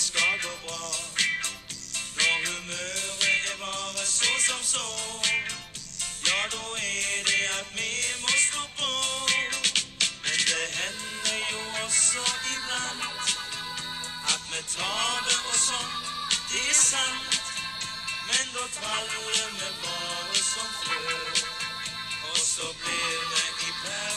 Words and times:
skal 0.00 0.40
gå 0.42 0.52
bra. 0.66 0.86
Når 2.16 2.36
humøret 2.46 3.24
er 3.50 3.56
bare 3.64 4.06
så 4.06 4.32
som 4.46 4.62
så, 4.72 4.86
ja, 6.28 6.40
da 6.52 6.64
er 6.76 7.22
det 7.28 7.44
at 7.60 7.68
vi 7.78 7.92
må 8.22 8.32
stå 8.48 8.62
på. 8.78 8.92
Men 10.24 10.38
det 10.50 10.66
hender 10.78 11.40
jo 11.52 11.60
også 11.84 12.24
iblant 12.54 13.04
at 14.32 14.42
vi 14.50 14.60
taper 14.76 15.38
og 15.52 15.58
sånn, 15.68 15.92
det 16.50 16.64
er 16.70 16.78
sant. 16.80 17.40
Men 18.28 18.44
da 18.56 18.64
traller 18.78 19.48
vi 19.58 19.68
bare 19.84 20.44
som 20.52 20.70
før, 20.84 21.44
og 22.30 22.38
så 22.52 22.72
blir 22.80 23.18
det 23.34 23.48
i 23.68 23.70
perlehumør. 23.82 24.09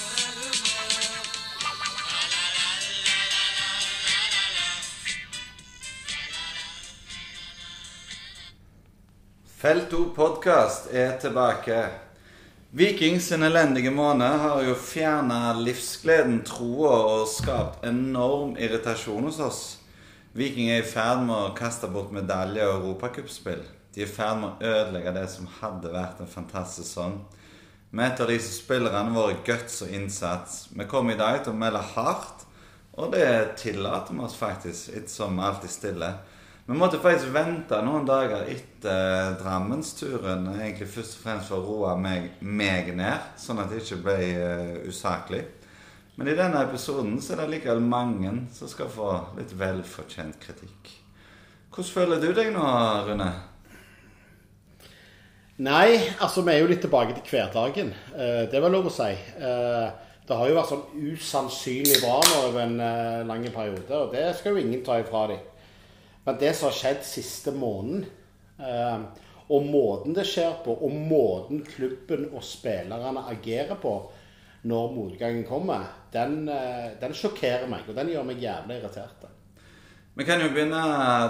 Felt 9.64 9.92
2 9.92 10.10
podkast 10.16 10.90
er 10.92 11.14
tilbake. 11.22 11.86
Viking 12.76 13.22
sin 13.22 13.46
elendige 13.48 13.94
måned 13.96 14.42
har 14.42 14.60
jo 14.68 14.74
fjerna 14.76 15.54
livsgleden, 15.56 16.42
troa 16.44 16.98
og 17.14 17.30
skapt 17.32 17.86
enorm 17.88 18.58
irritasjon 18.60 19.24
hos 19.30 19.40
oss. 19.40 19.62
Viking 20.36 20.68
er 20.68 20.82
i 20.82 20.90
ferd 20.90 21.24
med 21.30 21.38
å 21.38 21.54
kaste 21.56 21.88
bort 21.94 22.12
medalje 22.12 22.66
og 22.68 22.82
europacupspill. 22.82 23.64
De 23.96 24.04
er 24.04 24.12
i 24.12 24.18
ferd 24.18 24.42
med 24.42 24.50
å 24.52 24.74
ødelegge 24.74 25.16
det 25.16 25.26
som 25.32 25.48
hadde 25.62 25.96
vært 25.96 26.20
en 26.20 26.34
fantastisk 26.36 26.82
sesong. 26.84 27.16
Vi 27.96 28.04
etterlyser 28.04 28.58
spillerne 28.58 29.16
våre 29.16 29.40
guts 29.48 29.80
og 29.88 29.96
innsats. 29.96 30.66
Vi 30.76 30.92
kommer 30.92 31.16
i 31.16 31.24
dag 31.24 31.40
til 31.40 31.56
å 31.56 31.62
melde 31.64 31.88
hardt, 31.94 32.44
og 33.00 33.16
det 33.16 33.56
tillater 33.64 34.12
vi 34.12 34.28
oss 34.28 34.36
faktisk, 34.36 34.92
ettersom 34.92 35.40
vi 35.40 35.48
alltid 35.54 35.78
stiller. 35.80 36.20
Vi 36.66 36.74
måtte 36.74 36.96
faktisk 37.04 37.34
vente 37.36 37.76
noen 37.84 38.06
dager 38.08 38.46
etter 38.48 39.34
Drammensturen, 39.36 40.46
egentlig 40.54 40.88
først 40.94 41.18
og 41.18 41.26
fremst 41.26 41.52
for 41.52 41.60
å 41.60 41.66
roe 41.68 41.98
meg, 42.00 42.38
meg 42.40 42.94
ned, 42.96 43.34
sånn 43.36 43.60
at 43.60 43.68
det 43.68 43.82
ikke 43.82 44.00
ble 44.06 44.16
uh, 44.40 44.78
usaklig. 44.88 45.42
Men 46.16 46.32
i 46.32 46.38
denne 46.40 46.64
episoden 46.64 47.20
så 47.20 47.36
er 47.36 47.44
det 47.44 47.50
likevel 47.58 47.84
mange 47.84 48.32
som 48.56 48.72
skal 48.72 48.88
få 48.88 49.10
litt 49.36 49.52
velfortjent 49.60 50.40
kritikk. 50.40 50.96
Hvordan 51.74 51.92
føler 51.98 52.24
du 52.24 52.30
deg 52.32 52.56
nå, 52.56 52.64
Rune? 53.10 53.32
Nei, 55.68 56.00
altså 56.24 56.48
vi 56.48 56.56
er 56.56 56.64
jo 56.64 56.72
litt 56.72 56.86
tilbake 56.88 57.20
til 57.20 57.28
hverdagen. 57.28 57.92
Uh, 58.16 58.46
det 58.48 58.64
vel 58.64 58.78
lov 58.80 58.88
å 58.88 59.00
si. 59.02 59.12
Uh, 59.36 59.92
det 60.24 60.40
har 60.40 60.48
jo 60.48 60.62
vært 60.62 60.72
sånn 60.72 61.08
usannsynlig 61.12 62.00
bra 62.00 62.22
nå 62.24 62.44
over 62.48 62.64
en 62.64 62.78
lang 63.28 63.50
periode, 63.52 63.90
og 63.92 64.14
det 64.16 64.30
skal 64.38 64.56
jo 64.56 64.64
ingen 64.64 64.80
ta 64.88 65.04
ifra 65.04 65.28
dem. 65.34 65.50
Men 66.24 66.40
det 66.40 66.54
som 66.56 66.70
har 66.70 66.78
skjedd 66.78 67.06
siste 67.08 67.52
måneden, 67.56 68.06
eh, 68.60 69.00
og 69.52 69.66
måten 69.68 70.16
det 70.16 70.26
skjer 70.28 70.60
på, 70.66 70.76
og 70.76 70.92
måten 70.96 71.64
klubben 71.68 72.30
og 72.32 72.44
spillerne 72.48 73.26
agerer 73.34 73.76
på 73.82 73.98
når 74.64 74.94
motgangen 74.96 75.44
kommer, 75.48 75.90
den, 76.14 76.48
eh, 76.50 76.94
den 77.02 77.14
sjokkerer 77.14 77.68
meg, 77.68 77.84
og 77.88 77.96
den 77.96 78.14
gjør 78.14 78.30
meg 78.30 78.40
jævlig 78.40 78.80
irritert. 78.80 79.28
Vi 80.16 80.24
kan 80.24 80.40
jo 80.40 80.52
begynne 80.54 80.80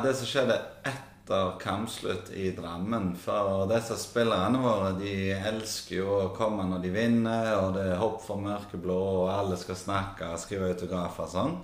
det 0.04 0.12
som 0.20 0.28
skjedde 0.28 0.60
etter 0.86 1.54
kampslutt 1.58 2.34
i 2.36 2.52
Drammen. 2.52 3.14
For 3.16 3.64
disse 3.72 3.96
spillerne 3.98 4.60
våre 4.60 4.92
de 5.00 5.32
elsker 5.32 6.02
jo 6.02 6.18
å 6.18 6.34
komme 6.36 6.66
når 6.68 6.84
de 6.84 6.92
vinner, 6.94 7.54
og 7.62 7.78
det 7.78 7.88
er 7.88 8.02
hopp 8.02 8.20
for 8.26 8.44
mørkeblå, 8.44 9.00
og 9.24 9.32
alle 9.32 9.58
skal 9.58 9.80
snakke 9.80 10.34
skrive 10.38 10.74
autografer 10.76 11.24
og 11.24 11.32
sånn. 11.32 11.56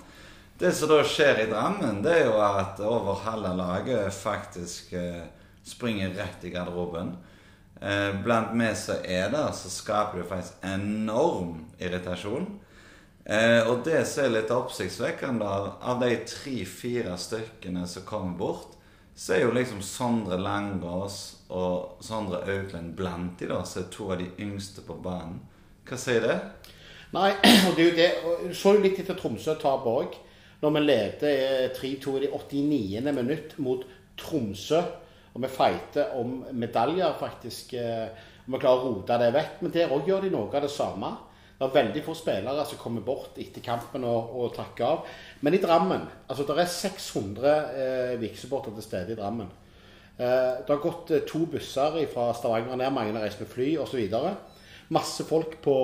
Det 0.59 0.71
som 0.75 0.89
da 0.91 1.03
skjer 1.07 1.37
i 1.39 1.45
Drammen, 1.47 2.01
det 2.03 2.17
er 2.17 2.25
jo 2.27 2.39
at 2.43 2.81
over 2.83 3.21
halve 3.23 3.53
laget 3.55 4.11
faktisk 4.11 4.91
eh, 4.91 5.21
springer 5.63 6.11
rett 6.17 6.43
i 6.43 6.51
garderoben. 6.51 7.13
Eh, 7.79 8.09
blant 8.25 8.51
vi 8.59 8.67
som 8.75 8.99
er 9.07 9.31
der, 9.31 9.53
så 9.55 9.71
skaper 9.71 10.19
det 10.19 10.27
faktisk 10.27 10.67
enorm 10.67 11.63
irritasjon. 11.79 12.49
Eh, 13.23 13.71
og 13.71 13.87
det 13.87 14.03
som 14.11 14.25
er 14.25 14.35
litt 14.35 14.51
oppsiktsvekkende, 14.51 15.47
av 15.79 16.03
de 16.03 16.11
tre-fire 16.27 17.15
stykkene 17.15 17.87
som 17.87 18.03
kommer 18.03 18.35
bort, 18.43 18.75
så 19.15 19.37
er 19.37 19.45
jo 19.45 19.55
liksom 19.55 19.79
Sondre 19.79 20.43
Langås 20.43 21.21
og 21.55 22.03
Sondre 22.03 22.43
Auklend 22.43 22.97
blant 22.99 23.39
de 23.39 23.47
da, 23.47 23.63
som 23.63 23.85
er 23.85 23.91
to 23.95 24.11
av 24.11 24.19
de 24.19 24.27
yngste 24.43 24.83
på 24.83 24.99
banen. 24.99 25.39
Hva 25.87 26.03
sier 26.03 26.27
det? 26.27 26.41
Nei, 27.15 27.29
og 27.69 27.77
det 27.77 27.85
er 27.85 27.93
jo 27.93 27.99
det. 28.03 28.57
Så 28.59 28.75
litt 28.75 28.99
etter 28.99 29.15
Tromsø-tapet 29.15 29.95
òg. 29.95 30.25
Når 30.59 30.73
vi 30.75 30.79
leder 30.83 31.69
3-2 31.75 32.17
i 32.17 32.25
det 32.25 32.33
89. 32.33 33.13
minutt 33.15 33.55
mot 33.63 33.85
Tromsø, 34.19 34.81
og 35.33 35.41
vi 35.43 35.47
fighter 35.47 36.15
om 36.19 36.43
medaljer, 36.51 37.13
faktisk. 37.19 37.73
eh, 37.73 38.09
Og 38.49 38.55
vi 38.55 38.59
klarer 38.63 38.81
å 38.81 38.93
rote 38.95 39.17
det 39.21 39.33
vekk. 39.33 39.59
Men 39.61 39.71
der 39.71 39.91
òg 39.93 40.07
gjør 40.09 40.23
de 40.25 40.29
noe 40.33 40.49
av 40.57 40.63
det 40.65 40.71
samme. 40.73 41.11
Det 41.59 41.67
er 41.67 41.75
veldig 41.75 42.01
få 42.03 42.15
spillere 42.15 42.65
som 42.65 42.79
kommer 42.81 43.03
bort 43.05 43.37
etter 43.37 43.61
kampen 43.61 44.03
og, 44.07 44.31
og 44.39 44.53
takker 44.55 44.85
av. 44.87 45.05
Men 45.41 45.53
i 45.53 45.59
Drammen 45.61 46.05
altså 46.27 46.45
Det 46.47 46.55
er 46.57 46.71
600 46.71 47.51
eh, 47.53 48.13
Vik-supportere 48.21 48.73
til 48.73 48.83
stede 48.87 49.13
i 49.13 49.19
Drammen. 49.19 49.51
Eh, 50.17 50.55
det 50.65 50.71
har 50.71 50.81
gått 50.81 51.11
eh, 51.11 51.25
to 51.27 51.45
busser 51.51 51.99
fra 52.13 52.31
Stavanger 52.33 52.79
ned, 52.79 52.91
mange 52.95 53.13
har 53.13 53.27
reist 53.27 53.39
med 53.43 53.51
fly 53.51 53.73
osv. 53.77 53.99
Masse 54.89 55.23
folk 55.27 55.59
på, 55.61 55.75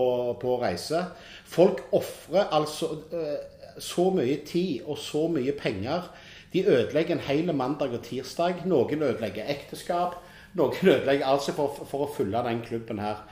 på 0.41 0.55
reise. 0.63 1.03
Folk 1.45 1.83
ofrer 1.93 2.49
altså 2.55 2.95
eh, 3.13 3.54
så 3.79 4.09
mye 4.13 4.37
tid 4.47 4.85
og 4.85 4.97
så 4.97 5.27
mye 5.31 5.53
penger. 5.57 6.09
De 6.53 6.65
ødelegger 6.65 7.15
en 7.15 7.25
hel 7.27 7.53
mandag 7.55 7.93
og 7.97 8.03
tirsdag. 8.03 8.63
Noen 8.65 9.01
ødelegger 9.03 9.49
ekteskap. 9.51 10.19
Noen 10.55 10.87
ødelegger 10.93 11.27
altså 11.27 11.55
for, 11.55 11.85
for 11.89 12.05
å 12.05 12.11
fylle 12.15 12.43
den 12.47 12.61
klubben 12.65 13.01
her. 13.03 13.25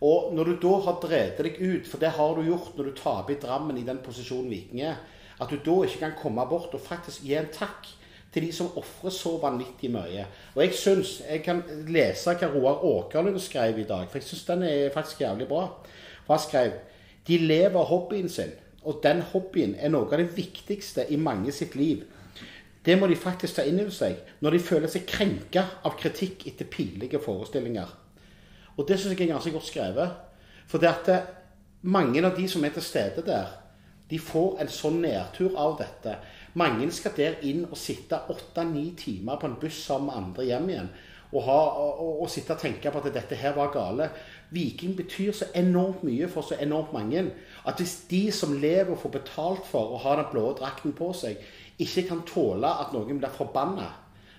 Og 0.00 0.34
når 0.34 0.44
du 0.44 0.58
da 0.62 0.74
har 0.86 0.98
drevet 1.02 1.40
deg 1.42 1.56
ut, 1.58 1.86
for 1.90 1.98
det 1.98 2.14
har 2.14 2.34
du 2.36 2.44
gjort 2.46 2.76
når 2.76 2.90
du 2.90 2.98
taper 3.00 3.34
i 3.34 3.40
Drammen 3.42 3.78
i 3.80 3.86
den 3.86 3.98
posisjonen 4.04 4.50
Viking 4.52 4.84
er, 4.86 5.00
at 5.38 5.50
du 5.50 5.58
da 5.58 5.80
ikke 5.86 6.04
kan 6.04 6.18
komme 6.18 6.44
bort 6.50 6.74
og 6.74 6.82
faktisk 6.82 7.24
gi 7.26 7.34
en 7.38 7.50
takk 7.54 7.88
til 8.32 8.44
de 8.44 8.52
som 8.52 8.70
ofrer 8.78 9.10
så 9.14 9.34
vanvittig 9.42 9.90
mye. 9.90 10.26
Og 10.54 10.62
jeg 10.62 10.76
syns 10.78 11.22
Jeg 11.26 11.42
kan 11.42 11.62
lese 11.88 12.34
hva 12.34 12.50
Roar 12.52 12.84
Åkerlund 12.84 13.40
skrev 13.42 13.78
i 13.78 13.88
dag, 13.88 14.06
for 14.06 14.18
jeg 14.18 14.28
syns 14.28 14.46
den 14.46 14.62
er 14.62 14.94
faktisk 14.94 15.20
jævlig 15.20 15.48
bra. 15.48 15.66
For 16.26 16.36
han 16.36 16.46
skrev 16.46 16.72
de 17.28 17.38
lever 17.38 17.84
hobbyen 17.84 18.28
sin, 18.28 18.52
og 18.88 19.02
den 19.04 19.20
hobbyen 19.32 19.74
er 19.76 19.92
noe 19.92 20.08
av 20.08 20.20
det 20.20 20.32
viktigste 20.36 21.04
i 21.12 21.18
mange 21.20 21.52
sitt 21.52 21.76
liv. 21.76 22.06
Det 22.84 22.96
må 22.96 23.08
de 23.10 23.18
faktisk 23.20 23.58
ta 23.58 23.66
inn 23.68 23.80
over 23.82 23.92
seg 23.92 24.40
når 24.40 24.54
de 24.54 24.64
føler 24.64 24.88
seg 24.88 25.04
krenka 25.08 25.64
av 25.84 25.98
kritikk 26.00 26.46
etter 26.48 26.70
pinlige 26.72 27.20
forestillinger. 27.20 27.90
Og 28.78 28.86
det 28.88 28.96
syns 28.96 29.12
jeg 29.12 29.26
er 29.26 29.34
ganske 29.34 29.52
godt 29.52 29.68
skrevet. 29.68 30.14
For 30.70 30.80
det 30.80 30.88
at 30.88 31.08
det, 31.08 31.18
mange 31.82 32.22
av 32.24 32.36
de 32.36 32.46
som 32.48 32.64
er 32.64 32.72
til 32.74 32.84
stede 32.86 33.24
der, 33.26 33.50
de 34.08 34.18
får 34.22 34.62
en 34.62 34.70
sånn 34.72 35.02
nedtur 35.04 35.56
av 35.60 35.76
dette. 35.82 36.14
Mange 36.56 36.88
skal 36.94 37.12
der 37.18 37.42
inn 37.44 37.66
og 37.68 37.76
sitte 37.76 38.22
åtte-ni 38.32 38.86
timer 38.96 39.36
på 39.36 39.50
en 39.50 39.58
buss 39.60 39.82
sammen 39.84 40.08
med 40.08 40.20
andre 40.22 40.46
hjem 40.48 40.70
igjen. 40.72 40.90
Og, 41.28 41.42
ha, 41.44 41.56
og, 41.84 42.22
og, 42.22 42.28
sitte 42.32 42.54
og 42.54 42.62
tenke 42.62 42.90
på 42.92 43.02
at 43.02 43.12
dette 43.12 43.36
her 43.36 43.52
var 43.56 43.72
gale. 43.74 44.08
Viking 44.54 44.94
betyr 44.96 45.34
så 45.36 45.50
enormt 45.58 46.02
mye 46.08 46.28
for 46.32 46.46
så 46.46 46.56
enormt 46.60 46.94
mange 46.96 47.26
at 47.68 47.80
hvis 47.80 47.94
de 48.08 48.22
som 48.32 48.54
lever 48.56 48.94
og 48.94 49.02
får 49.02 49.16
betalt 49.18 49.68
for 49.68 49.92
å 49.92 50.02
ha 50.06 50.16
den 50.16 50.30
blå 50.32 50.46
drakten 50.56 50.96
på 50.96 51.10
seg, 51.12 51.40
ikke 51.78 52.06
kan 52.08 52.24
tåle 52.26 52.70
at 52.80 52.94
noen 52.96 53.20
blir 53.20 53.34
forbanna 53.34 53.90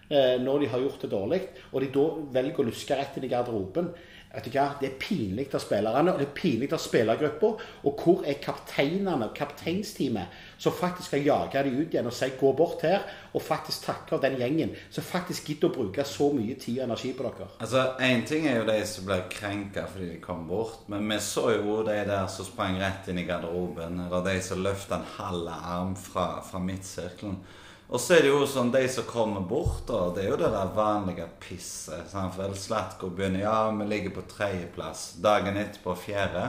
eh, 0.10 0.40
når 0.42 0.64
de 0.64 0.72
har 0.72 0.82
gjort 0.84 1.06
det 1.06 1.12
dårlig, 1.14 1.42
og 1.72 1.84
de 1.84 1.92
da 1.94 2.08
velger 2.40 2.64
å 2.64 2.68
luske 2.72 2.98
rett 2.98 3.20
inn 3.20 3.30
i 3.30 3.32
garderoben, 3.32 3.94
Vet 4.30 4.46
du 4.46 4.52
hva? 4.54 4.68
Det 4.78 4.86
er 4.86 4.98
pinlig 5.02 5.48
av 5.58 5.62
spillerne 5.64 6.12
og 6.14 6.20
det 6.22 6.28
er 6.28 6.36
pinlig 6.38 6.68
av 6.76 6.82
spillergruppa. 6.84 7.50
Og 7.90 8.02
hvor 8.04 8.26
er 8.30 8.38
kapteinene, 8.44 9.32
kapteinsteamet, 9.34 10.36
som 10.62 10.76
faktisk 10.76 11.10
skal 11.10 11.26
jage 11.26 11.64
dem 11.66 11.80
ut 11.80 11.96
igjen 11.96 12.06
og 12.06 12.14
si 12.14 12.30
'gå 12.30 12.52
bort 12.54 12.84
her', 12.86 13.08
og 13.34 13.42
faktisk 13.42 13.86
takke 13.86 14.16
av 14.16 14.22
den 14.22 14.38
gjengen 14.38 14.76
som 14.90 15.04
faktisk 15.04 15.48
gidder 15.48 15.70
å 15.70 15.74
bruke 15.74 16.04
så 16.04 16.32
mye 16.34 16.56
tid 16.60 16.80
og 16.80 16.84
energi 16.84 17.14
på 17.14 17.24
dere? 17.24 17.48
Altså, 17.60 17.96
Én 18.00 18.28
ting 18.28 18.48
er 18.48 18.58
jo 18.58 18.66
de 18.66 18.86
som 18.86 19.06
blir 19.06 19.24
krenka 19.30 19.86
fordi 19.88 20.10
de 20.10 20.22
kom 20.22 20.48
bort, 20.48 20.90
men 20.90 21.10
vi 21.10 21.16
så 21.16 21.50
jo 21.56 21.84
de 21.84 22.06
der 22.06 22.28
som 22.28 22.46
sprang 22.46 22.78
rett 22.80 23.08
inn 23.08 23.18
i 23.18 23.26
garderoben, 23.26 24.00
eller 24.00 24.24
de 24.24 24.42
som 24.42 24.64
løfta 24.64 24.96
en 24.96 25.06
halv 25.18 25.48
arm 25.48 25.96
fra, 25.96 26.42
fra 26.42 26.60
midtsirkelen. 26.60 27.38
Og 27.90 27.98
så 27.98 28.14
er 28.14 28.22
det 28.22 28.30
jo 28.30 28.44
sånn, 28.46 28.70
de 28.70 28.84
som 28.92 29.06
kommer 29.10 29.42
bort, 29.50 29.82
da, 29.88 30.12
det 30.14 30.22
er 30.22 30.28
jo 30.30 30.38
det 30.38 30.52
der 30.54 30.74
vanlige 30.76 31.26
pisset. 31.42 32.12
Vel, 32.38 32.54
Slatko 32.54 33.10
begynner 33.10 33.48
ja, 33.48 33.56
vi 33.74 33.88
ligger 33.90 34.14
på 34.14 34.28
tredjeplass. 34.30 35.16
Dagen 35.24 35.58
etterpå 35.58 35.96
fjerde. 35.98 36.44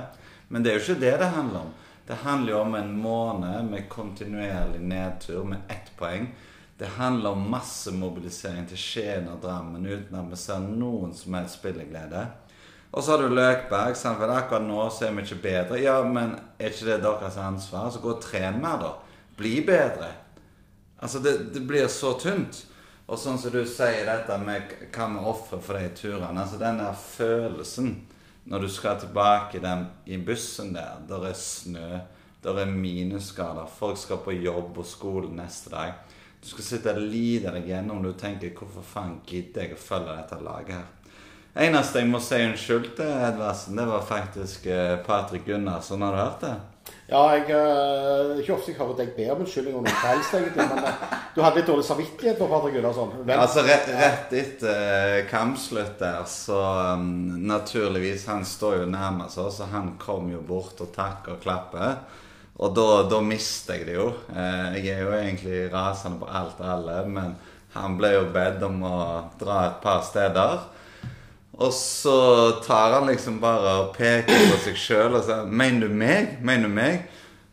Men 0.52 0.62
det 0.62 0.72
er 0.72 0.76
jo 0.76 0.84
ikke 0.84 1.00
det 1.00 1.14
det 1.22 1.30
handler 1.32 1.64
om. 1.64 1.72
Det 2.10 2.20
handler 2.26 2.52
jo 2.52 2.60
om 2.60 2.76
en 2.76 2.92
måned 3.00 3.72
med 3.72 3.88
kontinuerlig 3.88 4.82
nedtur 4.84 5.48
med 5.48 5.72
ett 5.72 5.88
poeng. 5.96 6.28
Det 6.76 6.92
handler 6.98 7.30
om 7.30 7.48
massemobilisering 7.52 8.68
til 8.68 8.80
Skien 8.80 9.32
og 9.32 9.40
Drammen 9.40 9.86
uten 9.86 10.20
at 10.20 10.28
vi 10.28 10.36
ser 10.44 10.60
noen 10.64 11.16
som 11.16 11.40
helst 11.40 11.60
spilleglede. 11.60 12.26
Og 12.90 13.04
så 13.04 13.14
har 13.14 13.24
du 13.24 13.32
Løkberg. 13.32 13.96
Sant? 13.96 14.20
For 14.20 14.32
akkurat 14.34 14.66
nå 14.68 14.88
så 14.92 15.08
er 15.08 15.16
vi 15.16 15.24
ikke 15.24 15.44
bedre. 15.44 15.80
Ja, 15.80 16.02
men 16.04 16.36
er 16.58 16.74
ikke 16.74 16.90
det 16.90 17.02
deres 17.06 17.40
ansvar? 17.40 17.88
Så 17.88 18.04
gå 18.04 18.12
og 18.12 18.24
tren 18.24 18.60
mer, 18.60 18.80
da. 18.82 18.96
Bli 19.38 19.60
bedre. 19.64 20.10
Altså, 21.00 21.18
det, 21.24 21.54
det 21.54 21.64
blir 21.64 21.88
så 21.88 22.14
tynt. 22.20 22.64
Og 23.10 23.18
sånn 23.18 23.40
som 23.42 23.50
du 23.50 23.64
sier 23.66 24.06
dette 24.06 24.36
med 24.38 24.70
hva 24.94 25.08
vi 25.10 25.22
ofrer 25.32 25.62
for 25.64 25.78
de 25.80 25.88
turene 25.98 26.44
altså 26.44 26.60
Den 26.60 26.78
der 26.78 26.94
følelsen 26.94 27.94
når 28.50 28.64
du 28.64 28.68
skal 28.72 29.00
tilbake 29.00 29.60
den, 29.62 29.84
i 30.06 30.16
bussen 30.16 30.72
der, 30.74 31.02
der 31.08 31.26
er 31.28 31.34
snø, 31.36 31.98
der 32.42 32.60
er 32.62 32.70
minusgrader, 32.70 33.66
folk 33.66 33.98
skal 34.00 34.22
på 34.24 34.32
jobb 34.32 34.78
og 34.80 34.86
skole 34.88 35.28
neste 35.34 35.70
dag. 35.74 35.92
Du 36.40 36.48
skal 36.48 36.64
sitte 36.64 36.94
og 36.94 37.02
lide 37.02 37.52
deg 37.52 37.68
gjennom 37.68 38.02
du 38.02 38.12
tenker 38.12 38.54
'Hvorfor 38.54 38.82
faen 38.82 39.20
gidder 39.26 39.62
jeg 39.62 39.74
å 39.74 39.76
følge 39.76 40.16
dette 40.16 40.40
laget 40.40 40.74
her?' 40.74 40.99
Eneste 41.58 41.98
jeg 41.98 42.10
må 42.10 42.20
si 42.22 42.38
unnskyld 42.44 42.92
til, 42.98 43.08
Edvardsen, 43.10 43.78
det 43.78 43.86
var 43.88 44.04
faktisk 44.06 44.68
eh, 44.70 45.00
Patrick 45.06 45.48
Gunnarsson. 45.48 46.02
Har 46.06 46.14
du 46.14 46.20
hørt 46.20 46.44
det? 46.44 46.52
Ja, 47.10 47.24
jeg 47.34 47.48
uh, 47.50 48.38
ikke 48.38 48.54
ofte 48.54 48.70
jeg 48.70 48.78
hører 48.78 48.94
deg 49.00 49.10
be 49.16 49.26
om 49.32 49.40
unnskyldning 49.42 49.74
om 49.80 49.82
noe 49.82 50.02
helst, 50.04 50.34
egentlig, 50.38 50.62
men 50.70 50.84
uh, 50.86 51.16
du 51.34 51.40
hadde 51.42 51.58
litt 51.58 51.66
dårlig 51.66 51.86
samvittighet 51.88 52.38
for 52.38 52.52
Patrick 52.52 52.76
Gunnarsson. 52.78 53.16
Vel, 53.26 53.42
Altså 53.42 53.64
rett, 53.66 53.90
rett 53.98 54.34
etter 54.38 55.24
kampslutt 55.30 55.98
der, 55.98 56.22
så 56.30 56.60
um, 56.94 57.10
naturligvis 57.50 58.28
Han 58.30 58.46
står 58.46 58.84
jo 58.84 58.88
nærmest 58.94 59.42
oss, 59.42 59.58
og 59.64 59.74
han 59.74 59.96
kom 59.98 60.30
jo 60.30 60.42
bort 60.46 60.78
og 60.86 60.94
takker 60.94 61.34
og 61.34 61.42
klapper. 61.42 61.98
Og 62.60 62.74
da, 62.76 62.88
da 63.08 63.20
mister 63.24 63.78
jeg 63.78 63.88
det 63.88 63.96
jo. 63.96 64.10
Eh, 64.28 64.80
jeg 64.84 64.92
er 64.92 65.06
jo 65.06 65.14
egentlig 65.16 65.60
rasende 65.72 66.20
på 66.20 66.28
alt 66.28 66.58
og 66.60 66.68
alle, 66.74 66.96
men 67.08 67.32
han 67.72 67.96
ble 67.96 68.12
jo 68.18 68.26
bedt 68.34 68.60
om 68.66 68.82
å 68.84 68.98
dra 69.40 69.62
et 69.70 69.78
par 69.80 70.02
steder. 70.04 70.66
Og 71.60 71.72
så 71.76 72.50
tar 72.64 72.94
han 72.96 73.06
liksom 73.10 73.40
bare 73.40 73.72
og 73.82 73.96
peker 73.96 74.46
på 74.48 74.60
seg 74.64 74.78
sjøl 74.80 75.16
og 75.18 75.24
sier 75.26 75.44
'Mener 75.44 75.88
du 75.88 75.94
meg? 75.94 76.38
Mener 76.40 76.68
du 76.68 76.74
meg?' 76.74 77.02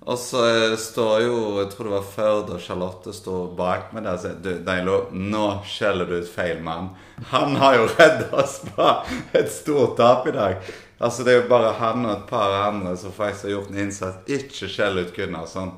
Og 0.08 0.16
så 0.16 0.44
eh, 0.48 0.78
står 0.80 1.22
jo 1.26 1.60
Jeg 1.60 1.72
tror 1.74 1.90
det 1.90 1.96
var 1.98 2.06
Førde 2.14 2.56
og 2.56 2.62
Charlotte 2.64 3.14
står 3.14 3.50
bak 3.58 3.92
meg 3.94 4.06
der 4.06 4.16
og 4.16 4.24
sier 4.24 4.38
'Du, 4.40 4.52
Deilo, 4.64 4.98
nå 5.12 5.60
skjeller 5.68 6.08
du 6.08 6.22
ut 6.22 6.30
feil 6.32 6.64
mann'. 6.64 6.94
Han 7.34 7.56
har 7.60 7.76
jo 7.76 7.90
redda 7.98 8.32
oss 8.32 8.62
fra 8.64 9.04
et 9.34 9.52
stort 9.52 9.98
tap 9.98 10.28
i 10.28 10.32
dag. 10.32 10.56
Altså 11.00 11.24
Det 11.24 11.34
er 11.34 11.42
jo 11.42 11.50
bare 11.50 11.76
han 11.78 12.06
og 12.06 12.12
et 12.12 12.28
par 12.30 12.56
andre 12.64 12.96
som 12.98 13.12
faktisk 13.12 13.44
har 13.44 13.58
gjort 13.58 13.70
en 13.70 13.84
innsats. 13.84 14.24
Ikke 14.28 14.72
skjell 14.72 15.04
ut 15.04 15.16
Gunnarsson. 15.16 15.76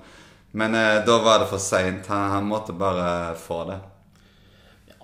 Men 0.52 0.76
eh, 0.76 1.06
da 1.06 1.18
var 1.24 1.40
det 1.40 1.50
for 1.50 1.58
seint. 1.58 2.06
Han, 2.08 2.30
han 2.30 2.46
måtte 2.46 2.78
bare 2.78 3.34
få 3.36 3.64
det. 3.72 3.80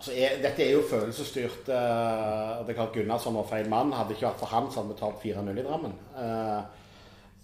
Altså, 0.05 0.21
er, 0.21 0.41
dette 0.43 0.63
er 0.63 0.71
jo 0.75 0.85
følelsesstyrt. 0.89 1.67
Uh, 1.67 2.63
det 2.65 2.73
er 2.73 2.77
klart 2.77 2.93
Gunnarsson 2.93 3.35
var 3.35 3.47
feil 3.49 3.69
mann. 3.69 3.93
Hadde 3.95 4.15
ikke 4.15 4.27
vært 4.27 4.41
for 4.41 4.53
han, 4.53 4.71
så 4.71 4.81
hadde 4.81 4.93
vi 4.93 4.99
tapt 4.99 5.23
4-0 5.23 5.61
i 5.61 5.65
Drammen. 5.65 5.95
Uh, 6.15 6.61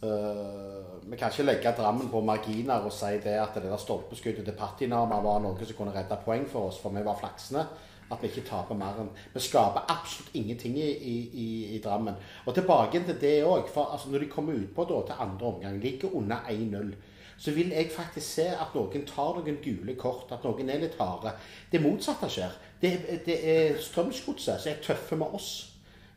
uh, 0.05 0.99
vi 1.09 1.17
kan 1.17 1.31
ikke 1.31 1.47
legge 1.47 1.75
Drammen 1.77 2.11
på 2.11 2.21
marginer 2.25 2.85
og 2.85 2.93
si 2.93 3.15
det 3.23 3.37
at 3.41 3.57
det 3.57 3.69
der 3.69 3.81
stolpeskuddet 3.81 4.45
til 4.45 4.57
Patinama 4.57 5.21
var 5.23 5.41
noe 5.41 5.57
som 5.65 5.77
kunne 5.77 5.95
redde 5.95 6.19
poeng 6.25 6.45
for 6.49 6.69
oss, 6.69 6.81
for 6.81 6.93
vi 6.93 7.05
var 7.05 7.17
flaksende. 7.19 7.65
At 8.11 8.19
vi 8.19 8.27
ikke 8.27 8.43
taper 8.43 8.75
mer 8.75 8.97
enn 8.99 9.13
Vi 9.31 9.39
skaper 9.39 9.87
absolutt 9.87 10.33
ingenting 10.35 10.75
i, 10.77 10.89
i, 10.91 11.45
i, 11.77 11.79
Drammen. 11.83 12.17
Og 12.45 12.53
tilbake 12.53 12.99
til 13.07 13.17
det 13.21 13.37
òg. 13.47 13.71
For 13.71 13.93
altså, 13.95 14.11
når 14.11 14.25
de 14.25 14.33
kommer 14.33 14.59
utpå 14.59 14.85
til 14.89 15.15
andre 15.17 15.47
omgang, 15.47 15.79
ligger 15.79 16.13
under 16.15 16.43
1-0, 16.51 16.91
så 17.41 17.51
vil 17.55 17.73
jeg 17.73 17.89
faktisk 17.89 18.27
se 18.35 18.45
at 18.53 18.75
noen 18.77 19.05
tar 19.09 19.39
noen 19.39 19.57
gule 19.63 19.95
kort, 19.97 20.29
at 20.31 20.43
noen 20.45 20.69
er 20.69 20.83
litt 20.83 20.97
harde. 20.99 21.33
Det 21.71 21.81
motsatte 21.81 22.29
skjer. 22.29 22.53
Det, 22.81 22.91
det 23.25 23.37
er 23.49 23.79
Strømsgodset 23.81 24.61
som 24.61 24.71
er 24.71 24.83
tøffe 24.85 25.17
med 25.17 25.33
oss 25.33 25.51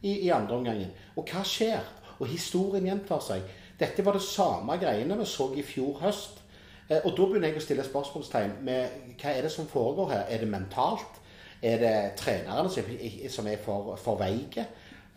i, 0.03 0.19
i 0.27 0.29
andre 0.35 0.59
omgangen. 0.59 0.93
Og 1.17 1.25
hva 1.33 1.41
skjer? 1.49 1.81
Og 2.21 2.29
historien 2.29 2.85
gjentar 2.87 3.25
seg. 3.25 3.49
Dette 3.81 4.05
var 4.07 4.15
det 4.15 4.23
samme 4.23 4.77
greiene 4.79 5.17
vi 5.19 5.27
så 5.27 5.49
i 5.57 5.65
fjor 5.67 5.99
høst. 6.05 6.43
Eh, 6.91 7.01
Og 7.01 7.17
da 7.17 7.27
begynner 7.27 7.51
jeg 7.51 7.63
å 7.63 7.65
stille 7.65 7.87
spørsmålstegn 7.89 8.59
med 8.67 9.17
hva 9.21 9.33
er 9.33 9.47
det 9.49 9.53
som 9.53 9.69
foregår 9.71 10.13
her. 10.13 10.27
Er 10.29 10.45
det 10.45 10.51
mentalt? 10.53 11.21
Er 11.65 11.81
det 11.81 11.95
trenerne 12.21 12.69
som, 12.69 13.49
er 13.49 13.63
for, 13.65 13.95
for 13.97 14.21
veike? 14.21 14.67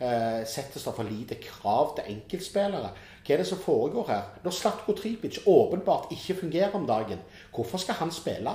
Eh, 0.00 0.40
settes 0.48 0.84
det 0.86 0.94
for 0.96 1.04
lite 1.04 1.36
krav 1.42 1.96
til 1.98 2.14
enkeltspillere? 2.16 2.94
Hva 3.28 3.36
er 3.36 3.42
det 3.42 3.46
som 3.50 3.58
foregår 3.60 4.06
her? 4.08 4.28
Når 4.40 4.54
Slatko 4.56 4.94
Tripic 4.96 5.42
åpenbart 5.46 6.12
ikke 6.14 6.38
fungerer 6.40 6.72
om 6.74 6.86
dagen, 6.88 7.18
hvorfor 7.54 7.78
skal 7.78 7.98
han 8.00 8.12
spille? 8.12 8.54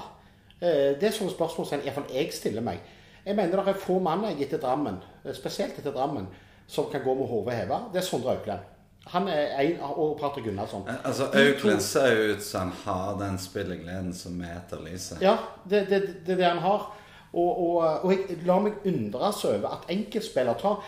Eh, 0.58 0.96
det 0.98 1.04
er 1.04 1.14
sånne 1.14 1.30
spørsmål 1.30 1.68
som 1.70 1.84
iallfall 1.84 2.10
jeg 2.10 2.32
stiller 2.34 2.66
meg. 2.66 2.80
Jeg 3.26 3.38
mener 3.38 3.62
det 3.62 3.76
er 3.76 3.78
få 3.80 4.00
mann 4.02 4.26
jeg 4.32 4.48
etter 4.48 4.58
Drammen, 4.64 4.98
eh, 5.24 5.36
spesielt 5.38 5.78
etter 5.78 5.94
Drammen, 5.94 6.26
som 6.68 6.90
kan 6.90 7.04
gå 7.06 7.14
med 7.14 7.30
hodet 7.30 7.60
heva. 7.60 7.84
Det 7.94 8.02
er 8.02 8.08
Sondre 8.08 8.34
Aukland. 8.34 8.66
Han 9.14 9.28
er 9.28 9.60
en, 9.60 9.78
og 9.82 10.18
Patrick 10.20 10.48
Gunnarsson. 10.48 10.90
Altså, 11.04 11.30
De 11.34 11.48
Auklend 11.54 11.82
ser 11.82 12.16
jo 12.16 12.34
ut 12.34 12.44
som 12.44 12.60
han 12.60 12.72
har 12.86 13.18
den 13.20 13.38
spillegleden 13.38 14.14
som 14.14 14.40
vi 14.40 14.48
etterlyser. 14.48 15.22
Ja, 15.22 15.38
det, 15.70 15.86
det, 15.90 16.02
det 16.26 16.34
er 16.34 16.36
det 16.36 16.46
han 16.46 16.64
har. 16.64 16.90
Og, 17.34 17.68
og, 17.68 18.06
og 18.06 18.12
jeg 18.12 18.38
lar 18.46 18.62
meg 18.62 18.74
undres 18.86 19.46
over 19.46 19.68
at 19.74 19.90
enkeltspillere 19.90 20.54
tar 20.62 20.84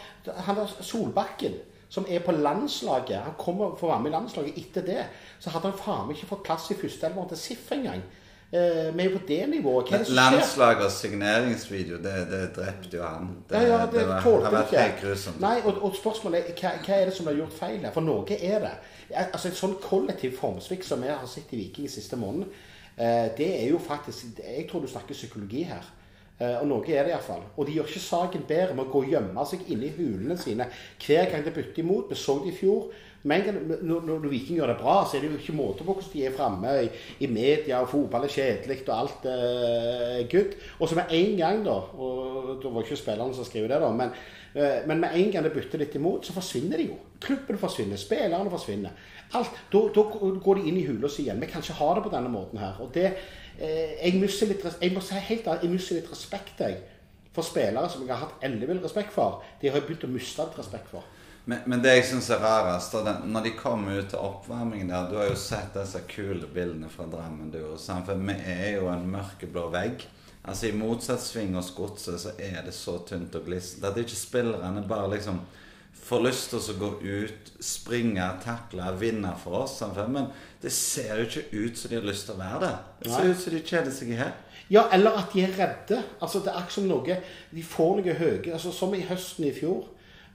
Han 0.46 0.56
der 0.56 0.74
Solbakken, 0.82 1.54
som 1.96 2.06
er 2.12 2.20
på 2.26 2.36
landslaget 2.36 3.24
Han 3.24 3.40
kommer 3.40 3.78
for 3.80 3.88
å 3.88 3.94
være 3.94 4.04
med 4.04 4.12
i 4.12 4.16
landslaget 4.18 4.60
etter 4.60 4.86
det. 4.86 5.02
Så 5.40 5.54
hadde 5.54 5.72
han 5.72 5.80
faen 5.80 6.06
meg 6.10 6.18
ikke 6.18 6.34
fått 6.34 6.46
plass 6.48 6.70
i 6.74 6.80
førsteelveren 6.80 7.32
til 7.32 7.40
SIF 7.40 7.72
engang. 7.76 8.04
Eh, 8.52 8.96
vi 8.96 9.04
er 9.04 9.10
på 9.14 9.22
det 9.28 9.40
nivået. 9.50 9.90
Hva 9.90 9.98
er 9.98 10.04
det 10.04 10.08
som 10.08 10.16
skjer? 10.16 10.36
Landslagets 10.36 11.00
signeringsvideo, 11.02 11.98
det, 12.04 12.14
det 12.30 12.42
drepte 12.56 13.00
jo 13.00 13.04
han. 13.04 13.32
Ja, 13.52 13.62
ja, 13.62 13.80
det, 13.92 14.06
var, 14.08 14.22
tålte 14.24 14.46
har 14.46 14.54
vært 14.54 14.72
ikke. 14.72 14.84
helt 14.84 15.02
grusomt. 15.02 15.42
Nei, 15.44 15.56
og, 15.64 15.82
og 15.82 15.98
spørsmålet 15.98 16.52
er 16.52 16.60
hva, 16.62 16.76
hva 16.86 17.00
er 17.00 17.10
det 17.10 17.16
som 17.18 17.32
har 17.32 17.40
gjort 17.40 17.58
feil 17.58 17.82
her? 17.82 17.96
For 17.96 18.06
noe 18.06 18.38
er 18.38 18.64
det. 18.68 18.76
Altså 19.26 19.50
En 19.50 19.58
sånn 19.58 19.76
kollektiv 19.82 20.38
formsvikt 20.38 20.88
som 20.88 21.04
vi 21.04 21.12
har 21.12 21.26
sett 21.30 21.52
i 21.54 21.60
Viking 21.64 21.90
siste 21.92 22.20
måneden, 22.22 22.54
eh, 22.96 23.28
det 23.38 23.50
er 23.60 23.68
jo 23.70 23.82
faktisk 23.82 24.40
Jeg 24.40 24.68
tror 24.70 24.86
du 24.86 24.90
snakker 24.94 25.18
psykologi 25.18 25.66
her. 25.70 25.90
Eh, 26.36 26.58
og 26.60 26.68
noe 26.68 26.84
er 26.92 27.08
det 27.08 27.14
iallfall. 27.14 27.44
Og 27.56 27.68
de 27.68 27.78
gjør 27.78 27.90
ikke 27.90 28.04
saken 28.04 28.46
bedre 28.48 28.76
med 28.76 28.88
å 28.88 28.92
gå 28.92 29.06
og 29.06 29.12
gjemme 29.14 29.48
seg 29.48 29.68
inne 29.72 29.88
i 29.88 29.96
hulene 29.96 30.36
sine 30.40 30.68
hver 31.06 31.30
gang 31.32 31.46
de 31.46 31.54
bytter 31.56 31.84
imot. 31.84 32.10
Vi 32.12 32.20
så 32.20 32.40
det 32.44 32.52
i 32.52 32.58
fjor. 32.58 32.90
Men 33.26 33.48
når, 33.82 34.04
når 34.06 34.28
Viking 34.30 34.60
gjør 34.60 34.70
det 34.70 34.78
bra, 34.78 35.00
så 35.02 35.18
er 35.18 35.24
det 35.24 35.32
jo 35.32 35.40
ikke 35.40 35.56
måte 35.58 35.82
på 35.82 35.96
hvordan 35.96 36.12
de 36.12 36.26
er 36.28 36.34
framme 36.36 36.74
i, 36.84 36.90
i 37.26 37.30
media, 37.32 37.80
og 37.82 37.90
fotball 37.90 38.28
er 38.28 38.34
kjedelig 38.36 38.84
og 38.84 38.92
alt 38.94 39.26
er 39.32 40.28
good. 40.30 40.54
Og 40.78 40.92
så 40.92 41.00
med 41.00 41.16
en 41.18 41.34
gang, 41.40 41.64
da 41.66 41.74
Og 41.74 42.52
det 42.62 42.74
var 42.76 42.86
ikke 42.86 43.00
spillerne 43.00 43.34
som 43.34 43.48
skrev 43.48 43.66
det, 43.72 43.80
da, 43.82 43.90
men, 43.90 44.14
uh, 44.54 44.86
men 44.86 45.02
med 45.02 45.18
en 45.18 45.34
gang 45.34 45.48
det 45.48 45.56
bytter 45.56 45.82
litt 45.82 45.98
imot, 45.98 46.30
så 46.30 46.38
forsvinner 46.38 46.78
de 46.78 46.92
jo. 46.92 47.00
Klubben 47.26 47.58
forsvinner, 47.58 47.98
spillerne 47.98 48.54
forsvinner. 48.54 48.94
Alt. 49.34 49.58
Da, 49.74 49.82
da 49.96 50.06
går 50.46 50.62
de 50.62 50.70
inn 50.70 50.78
i 50.78 50.86
hula 50.86 51.10
si 51.10 51.26
igjen. 51.26 51.42
Vi 51.42 51.50
kan 51.50 51.66
ikke 51.66 51.80
ha 51.82 51.90
det 51.98 52.06
på 52.06 52.14
denne 52.14 52.30
måten 52.30 52.62
her. 52.62 52.78
Og 52.86 52.94
det 52.94 53.10
Jeg 53.60 54.20
mister 54.20 54.50
litt 54.50 54.66
Jeg 54.82 54.94
må 54.94 55.02
si 55.04 55.16
helt 55.16 55.48
ærlig, 55.48 55.64
jeg 55.64 55.72
mister 55.72 56.00
litt 56.00 56.12
respekt, 56.12 56.60
jeg. 56.60 56.80
For 57.36 57.44
spillere 57.44 57.90
som 57.92 58.06
jeg 58.06 58.14
har 58.14 58.28
hatt 58.28 58.44
ellevill 58.48 58.80
respekt 58.84 59.12
for. 59.16 59.44
De 59.62 59.68
har 59.68 59.82
jeg 59.82 59.88
begynt 59.90 60.08
å 60.08 60.12
miste 60.14 60.46
litt 60.46 60.60
respekt 60.60 60.92
for. 60.92 61.04
Men, 61.46 61.62
men 61.70 61.82
det 61.84 61.92
jeg 61.94 62.06
syns 62.10 62.32
er 62.34 62.42
rarest, 62.42 62.96
når 63.30 63.44
de 63.46 63.52
kommer 63.58 64.00
ut 64.00 64.08
til 64.10 64.22
oppvarmingen 64.22 64.90
der 64.90 65.10
Du 65.12 65.20
har 65.20 65.28
jo 65.30 65.38
sett 65.38 65.76
disse 65.78 66.02
kule 66.10 66.48
bildene 66.50 66.90
fra 66.90 67.06
Drammen, 67.12 67.52
du. 67.54 67.60
og 67.68 67.78
For 67.80 68.18
vi 68.18 68.38
er 68.56 68.80
jo 68.80 68.88
en 68.90 69.06
mørkeblå 69.12 69.68
vegg. 69.76 70.08
Altså 70.46 70.70
I 70.70 70.78
motsatt 70.78 71.22
sving 71.22 71.56
hos 71.58 71.72
Godset 71.74 72.22
så 72.22 72.34
er 72.38 72.62
det 72.66 72.74
så 72.78 73.00
tynt 73.06 73.36
og 73.38 73.46
glissent 73.48 73.86
at 73.86 73.98
ikke 73.98 74.18
spillerne 74.18 74.84
bare 74.88 75.12
liksom 75.16 75.40
får 76.06 76.22
lyst 76.26 76.50
til 76.52 76.60
å 76.60 76.78
gå 76.80 76.90
ut, 77.02 77.52
springe, 77.66 78.26
takle, 78.44 78.92
vinne 79.00 79.32
for 79.42 79.64
oss. 79.64 79.80
Men 80.08 80.28
det 80.62 80.72
ser 80.72 81.22
jo 81.22 81.26
ikke 81.26 81.46
ut 81.66 81.78
som 81.80 81.90
de 81.92 81.96
har 82.00 82.06
lyst 82.06 82.28
til 82.28 82.36
å 82.36 82.42
være 82.42 82.60
der. 82.66 82.78
Det 83.02 83.12
ser 83.12 83.24
Nei. 83.26 83.32
ut 83.32 83.42
som 83.42 83.54
de 83.56 83.62
kjeder 83.66 83.92
seg 83.96 84.12
i 84.14 84.20
hjel. 84.20 84.34
Ja, 84.70 84.88
eller 84.94 85.18
at 85.20 85.34
de 85.34 85.44
er 85.46 85.52
redde. 85.58 86.00
Altså, 86.22 86.40
det 86.42 86.50
er 86.50 86.58
akkurat 86.58 86.74
som 86.74 86.88
noe 86.90 87.18
De 87.54 87.62
får 87.64 88.00
noe 88.00 88.14
høye 88.18 88.54
altså, 88.56 88.72
Som 88.74 88.96
i 88.98 89.04
høsten 89.06 89.46
i 89.46 89.52
fjor. 89.54 89.84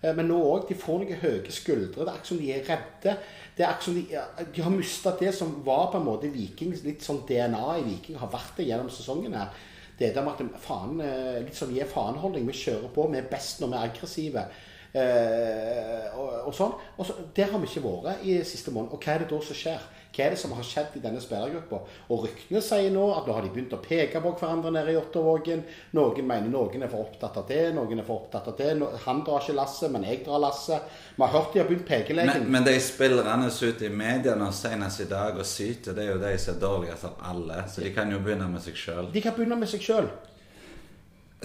eh, 0.02 0.14
Men 0.14 0.28
nå 0.30 0.36
òg. 0.38 0.68
De 0.68 0.74
får 0.78 1.00
noen 1.02 1.18
høye 1.22 1.50
skuldre. 1.50 2.04
Det 2.04 2.06
er 2.06 2.12
akkurat 2.12 2.26
som 2.30 2.38
de 2.38 2.52
er 2.54 2.62
redde. 2.68 3.16
Det 3.56 3.64
er 3.64 3.72
akkurat 3.72 3.88
som 3.88 3.94
de, 3.98 4.44
de 4.54 4.62
har 4.62 4.70
mista 4.70 5.16
det 5.18 5.34
som 5.34 5.56
var 5.66 5.90
på 5.90 5.98
en 5.98 6.06
måte 6.06 6.30
Vikings 6.30 6.84
litt 6.86 7.02
sånn 7.02 7.24
DNA 7.26 7.64
i 7.80 7.82
Viking. 7.88 8.16
Har 8.22 8.30
vært 8.30 8.56
det 8.56 8.68
gjennom 8.70 8.90
sesongen 8.90 9.34
her. 9.34 9.50
Det 9.98 10.14
der 10.14 10.22
med 10.24 10.38
at 10.38 10.62
faen, 10.62 11.00
eh, 11.04 11.40
litt 11.44 11.58
sånn 11.58 11.74
gi 11.74 11.82
faen-holdning. 11.84 12.46
Vi 12.46 12.52
kjører 12.52 12.88
på. 12.94 13.10
Vi 13.10 13.18
er 13.18 13.26
best 13.30 13.60
når 13.60 13.68
vi 13.74 13.74
er 13.80 13.90
aggressive. 13.90 14.46
Eh, 14.90 16.10
og, 16.18 16.50
og 16.50 16.54
sånn. 16.56 16.74
Og 16.98 17.06
så, 17.06 17.16
der 17.36 17.52
har 17.52 17.62
vi 17.62 17.70
ikke 17.70 17.86
vært 17.86 18.26
i 18.26 18.40
siste 18.46 18.74
måned. 18.74 18.90
Og 18.94 19.02
hva 19.02 19.14
er 19.14 19.24
det 19.24 19.30
da 19.30 19.40
som 19.44 19.58
skjer? 19.58 19.88
Hva 20.10 20.24
er 20.24 20.34
det 20.34 20.40
som 20.40 20.52
har 20.56 20.64
skjedd 20.66 20.96
i 20.98 21.02
denne 21.04 21.20
spillergruppa? 21.22 21.78
Og 22.10 22.24
ryktene 22.24 22.58
sier 22.64 22.90
nå 22.90 23.04
at 23.14 23.28
nå 23.28 23.34
har 23.36 23.44
de 23.46 23.52
begynt 23.54 23.76
å 23.76 23.78
peke 23.82 24.18
på 24.22 24.32
hverandre 24.40 24.72
nede 24.74 24.90
i 24.90 24.98
Ottervågen. 24.98 25.60
Noen 25.94 26.26
mener 26.26 26.50
noen 26.50 26.82
er 26.82 26.90
for 26.90 27.04
opptatt 27.06 27.38
av 27.38 27.44
det, 27.46 27.60
noen 27.76 28.02
er 28.02 28.06
for 28.08 28.24
opptatt 28.24 28.48
av 28.50 28.56
det. 28.58 28.72
Han 29.04 29.20
drar 29.26 29.44
ikke 29.44 29.54
lasset, 29.54 29.92
men 29.94 30.06
jeg 30.08 30.24
drar 30.26 30.42
lasset. 30.42 30.88
Vi 31.14 31.22
har 31.22 31.30
hørt 31.36 31.54
de 31.54 31.62
har 31.62 31.68
begynt 31.68 31.86
pekeleken. 31.86 32.48
Men, 32.48 32.50
men 32.56 32.66
de 32.66 32.74
spillerne 32.82 33.52
som 33.54 33.68
er 33.68 33.76
ute 33.76 33.86
i 33.86 33.92
mediene 34.00 34.48
senest 34.56 35.04
i 35.04 35.06
dag 35.12 35.38
og 35.38 35.46
syter, 35.46 35.94
det 35.94 36.08
er 36.08 36.10
jo 36.16 36.18
de 36.24 36.32
som 36.42 36.56
er 36.56 36.64
dårligst 36.64 37.06
av 37.06 37.22
alle. 37.30 37.60
Så 37.70 37.86
de 37.86 37.94
kan 37.94 38.10
jo 38.10 38.18
begynne 38.24 38.50
med 38.50 38.64
seg 38.66 38.80
sjøl. 38.80 39.12
De 39.14 39.22
kan 39.22 39.38
begynne 39.38 39.60
med 39.60 39.70
seg 39.70 39.86
sjøl. 39.86 40.10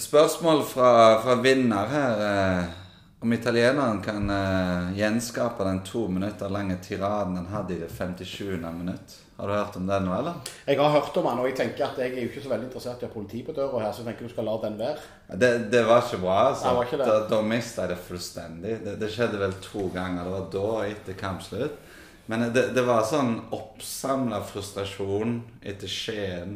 Spørsmål 0.02 0.66
fra, 0.68 0.90
fra 1.22 1.38
vinner 1.46 1.94
her. 1.94 2.26
Om 3.20 3.34
italieneren 3.34 4.02
kan 4.04 4.30
eh, 4.30 4.98
gjenskape 4.98 5.64
den 5.64 5.80
to 5.88 6.08
minutter 6.08 6.50
lange 6.50 6.76
tiraden 6.84 7.38
han 7.40 7.48
hadde 7.48 7.74
i 7.74 7.80
det 7.80 7.90
57. 7.90 8.60
minutt. 8.60 9.16
Har 9.38 9.48
du 9.48 9.54
hørt 9.54 9.76
om 9.76 9.88
den 9.88 10.06
nå, 10.06 10.14
eller? 10.16 10.34
Jeg 10.66 10.80
har 10.80 10.90
hørt 10.90 11.18
om 11.18 11.26
den, 11.28 11.40
og 11.40 11.48
jeg 11.50 11.56
tenker 11.58 11.88
at 11.90 11.98
jeg 12.00 12.14
er 12.14 12.22
jo 12.22 12.30
ikke 12.30 12.44
så 12.46 12.52
veldig 12.54 12.70
interessert 12.70 13.02
i 13.02 13.08
å 13.08 13.10
ha 13.10 13.16
politi 13.16 13.42
på 13.44 13.56
døra 13.56 13.82
her, 13.84 13.90
så 13.92 14.04
jeg 14.04 14.08
tenker 14.12 14.30
du 14.30 14.32
skal 14.32 14.48
la 14.48 14.54
den 14.62 14.78
være. 14.80 15.02
Det, 15.42 15.50
det 15.74 15.82
var 15.88 16.06
ikke 16.06 16.22
bra, 16.22 16.38
altså. 16.52 16.68
Nei, 16.68 16.76
var 16.78 16.88
ikke. 16.88 17.00
Da, 17.02 17.18
da 17.34 17.42
mista 17.44 17.84
jeg 17.84 17.92
det 17.92 17.98
fullstendig. 18.06 18.78
Det, 18.86 18.94
det 19.02 19.10
skjedde 19.12 19.42
vel 19.42 19.58
to 19.66 19.90
ganger. 19.96 20.24
Det 20.24 20.36
var 20.38 20.48
da 20.54 20.64
og 20.70 20.86
etter 20.88 21.20
kampslutt. 21.20 21.82
Men 22.32 22.48
det, 22.56 22.70
det 22.78 22.86
var 22.88 23.04
sånn 23.06 23.36
oppsamla 23.54 24.40
frustrasjon 24.48 25.36
etter 25.62 25.92
Skien, 25.92 26.56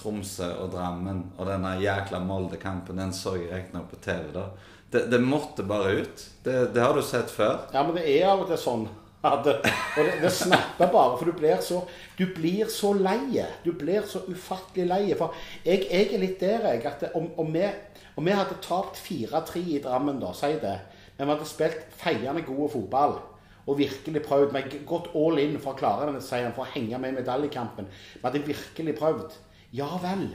Tromsø 0.00 0.50
og 0.64 0.74
Drammen. 0.74 1.22
Og 1.38 1.48
denne 1.48 1.76
jækla 1.80 2.20
Molde-kampen, 2.26 2.98
den 2.98 3.14
så 3.14 3.36
jeg 3.38 3.52
riktignok 3.52 3.86
på 3.92 4.02
TV 4.04 4.32
da. 4.34 4.48
Det, 4.94 5.08
det 5.10 5.18
måtte 5.22 5.64
bare 5.66 5.96
ut. 6.04 6.26
Det, 6.44 6.58
det 6.74 6.82
har 6.82 6.94
du 6.94 7.02
sett 7.02 7.32
før. 7.32 7.64
Ja, 7.74 7.82
men 7.82 7.96
det 7.98 8.04
er 8.06 8.28
av 8.30 8.44
og 8.44 8.52
til 8.52 8.60
sånn. 8.62 8.86
At 9.24 9.46
og 9.48 10.00
det, 10.04 10.18
det 10.20 10.30
snapper 10.36 10.90
bare, 10.92 11.16
for 11.16 11.30
du 11.30 11.32
blir 11.38 11.56
så 11.64 11.78
Du 12.18 12.26
blir 12.36 12.68
så 12.70 12.92
leie. 12.94 13.46
Du 13.64 13.72
blir 13.72 14.04
så 14.06 14.22
ufattelig 14.28 14.86
leie. 14.90 15.18
For 15.18 15.34
jeg, 15.64 15.86
jeg 15.88 16.12
er 16.12 16.22
litt 16.22 16.40
der, 16.42 16.68
jeg, 16.70 16.84
at 16.86 17.06
om, 17.18 17.30
om, 17.40 17.52
vi, 17.54 17.66
om 18.14 18.28
vi 18.28 18.36
hadde 18.36 18.60
tapt 18.62 19.00
4-3 19.02 19.64
i 19.64 19.80
Drammen, 19.82 20.20
da, 20.22 20.34
si 20.36 20.52
det, 20.62 20.76
men 21.16 21.26
vi 21.26 21.32
hadde 21.32 21.48
spilt 21.48 21.86
feiende 21.98 22.44
god 22.46 22.68
fotball 22.74 23.16
og 23.64 23.78
virkelig 23.78 24.20
prøvd 24.26 24.52
hadde 24.52 24.80
gått 24.84 25.12
all 25.16 25.40
in 25.40 25.56
for 25.56 25.72
å 25.72 25.78
klare 25.78 26.08
denne 26.08 26.22
seieren, 26.24 26.52
for 26.52 26.66
å 26.66 26.72
henge 26.74 26.98
med 27.00 27.14
i 27.14 27.18
medaljekampen. 27.22 27.86
Vi 27.88 28.24
hadde 28.26 28.42
virkelig 28.44 28.96
prøvd. 28.98 29.38
Ja 29.74 29.88
vel. 30.02 30.26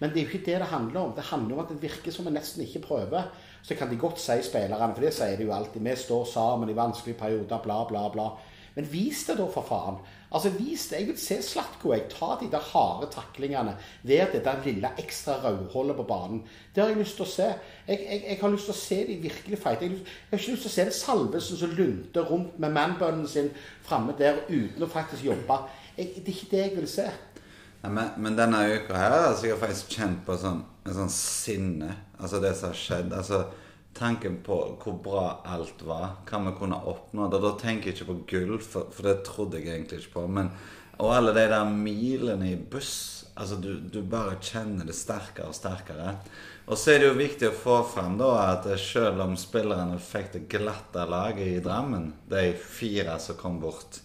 Men 0.00 0.12
det 0.12 0.18
er 0.18 0.24
jo 0.26 0.32
ikke 0.32 0.46
det 0.48 0.56
det 0.60 0.70
handler 0.72 1.00
om. 1.00 1.12
Det 1.16 1.28
handler 1.30 1.56
om 1.56 1.62
at 1.62 1.70
det 1.72 1.78
virker 1.84 2.12
som 2.12 2.26
vi 2.26 2.34
nesten 2.34 2.64
ikke 2.66 2.82
prøver. 2.84 3.30
Så 3.66 3.74
kan 3.74 3.90
de 3.90 3.98
godt 3.98 4.20
si 4.22 4.36
spillerne, 4.46 4.94
for 4.94 5.02
det 5.02 5.14
sier 5.14 5.38
de 5.38 5.48
jo 5.48 5.54
alltid. 5.54 5.82
Vi 5.82 5.96
står 5.98 6.28
sammen 6.30 6.70
i 6.70 6.76
vanskelige 6.76 7.18
perioder, 7.18 7.58
bla, 7.64 7.80
bla, 7.88 8.08
bla. 8.14 8.28
Men 8.76 8.86
vis 8.92 9.24
det 9.24 9.38
da, 9.38 9.46
for 9.50 9.64
faen. 9.64 9.96
Altså, 10.36 10.50
vis 10.58 10.84
det. 10.90 10.98
Jeg 11.00 11.08
vil 11.08 11.18
se 11.18 11.38
Slatko. 11.42 11.94
Jeg 11.94 12.10
Ta 12.12 12.36
de 12.40 12.50
der 12.52 12.62
harde 12.72 13.08
taklingene. 13.10 13.72
Vær 14.04 14.30
det 14.32 14.44
der 14.44 14.62
lille 14.64 14.90
ekstra 15.00 15.38
rødhullet 15.42 15.96
på 15.96 16.02
banen. 16.02 16.42
Det 16.74 16.82
har 16.82 16.90
jeg 16.90 16.98
lyst 17.00 17.16
til 17.16 17.24
å 17.24 17.30
se. 17.30 17.46
Jeg, 17.88 17.98
jeg, 18.10 18.22
jeg 18.28 18.38
har 18.40 18.52
lyst 18.52 18.68
til 18.68 18.74
å 18.74 18.82
se 18.82 18.98
de 19.08 19.16
virkelig 19.22 19.58
feite. 19.62 19.88
Jeg, 19.88 20.02
jeg 20.04 20.30
har 20.30 20.42
ikke 20.42 20.52
lyst 20.52 20.66
til 20.68 20.72
å 20.72 20.74
se 20.76 20.84
det 20.84 20.94
Salvesen 20.98 21.60
som 21.62 21.72
lunter 21.78 22.28
rundt 22.30 22.58
med 22.60 22.76
manbunnen 22.76 23.26
sin 23.28 23.48
framme 23.86 24.14
der 24.18 24.44
uten 24.50 24.84
å 24.84 24.90
faktisk 24.92 25.24
jobbe. 25.24 25.58
Det 25.96 26.10
er 26.12 26.34
ikke 26.34 26.50
det 26.52 26.62
jeg 26.66 26.76
vil 26.76 26.90
se. 26.98 27.08
Ja, 27.82 27.88
men, 27.88 28.12
men 28.20 28.36
denne 28.36 28.60
uka 28.76 28.98
her 28.98 29.14
har 29.14 29.40
jeg 29.40 29.54
har 29.54 29.60
faktisk 29.62 29.96
kjent 29.96 30.24
på 30.26 30.36
sånn, 30.40 30.60
en 30.84 30.96
sånn 31.00 31.12
sinne. 31.12 31.94
Altså 32.18 32.40
det 32.42 32.52
som 32.56 32.72
har 32.72 32.80
skjedd. 32.80 33.14
Altså 33.16 33.44
Tanken 33.96 34.42
på 34.44 34.56
hvor 34.82 34.96
bra 35.00 35.26
alt 35.48 35.80
var, 35.88 36.18
hva 36.28 36.40
vi 36.44 36.50
kunne 36.58 36.82
oppnå. 36.90 37.30
Da, 37.32 37.38
tenker 37.56 37.88
jeg 37.88 37.96
ikke 37.96 38.08
på 38.10 38.16
gull, 38.28 38.58
for, 38.60 38.90
for 38.92 39.08
det 39.08 39.22
trodde 39.24 39.56
jeg 39.56 39.70
egentlig 39.72 40.02
ikke 40.02 40.18
på. 40.18 40.26
Men, 40.36 40.50
og 41.00 41.14
alle 41.16 41.32
de 41.32 41.46
der 41.48 41.70
milene 41.70 42.50
i 42.50 42.58
buss. 42.60 43.24
Altså 43.36 43.56
du, 43.60 43.70
du 43.80 44.02
bare 44.04 44.36
kjenner 44.40 44.84
det 44.88 44.96
sterkere 44.96 45.48
og 45.48 45.56
sterkere. 45.56 46.12
Og 46.66 46.76
så 46.76 46.92
er 46.92 47.00
det 47.00 47.08
jo 47.08 47.16
viktig 47.16 47.48
å 47.48 47.56
få 47.56 47.78
fram 47.88 48.18
da 48.20 48.30
at 48.50 48.68
selv 48.80 49.24
om 49.24 49.36
spillerne 49.40 49.96
fikk 50.02 50.32
det 50.34 50.46
glatte 50.52 51.04
laget 51.08 51.54
i 51.54 51.64
Drammen, 51.64 52.10
de 52.28 52.50
fire 52.60 53.16
som 53.22 53.40
kom 53.40 53.60
bort 53.62 54.02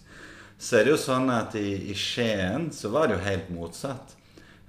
så 0.62 0.78
er 0.78 0.86
det 0.86 0.92
jo 0.92 0.98
sånn 1.00 1.30
at 1.34 1.56
i, 1.58 1.90
i 1.90 1.94
Skien 1.98 2.68
så 2.74 2.92
var 2.94 3.08
det 3.08 3.16
jo 3.16 3.24
helt 3.24 3.48
motsatt. 3.50 4.14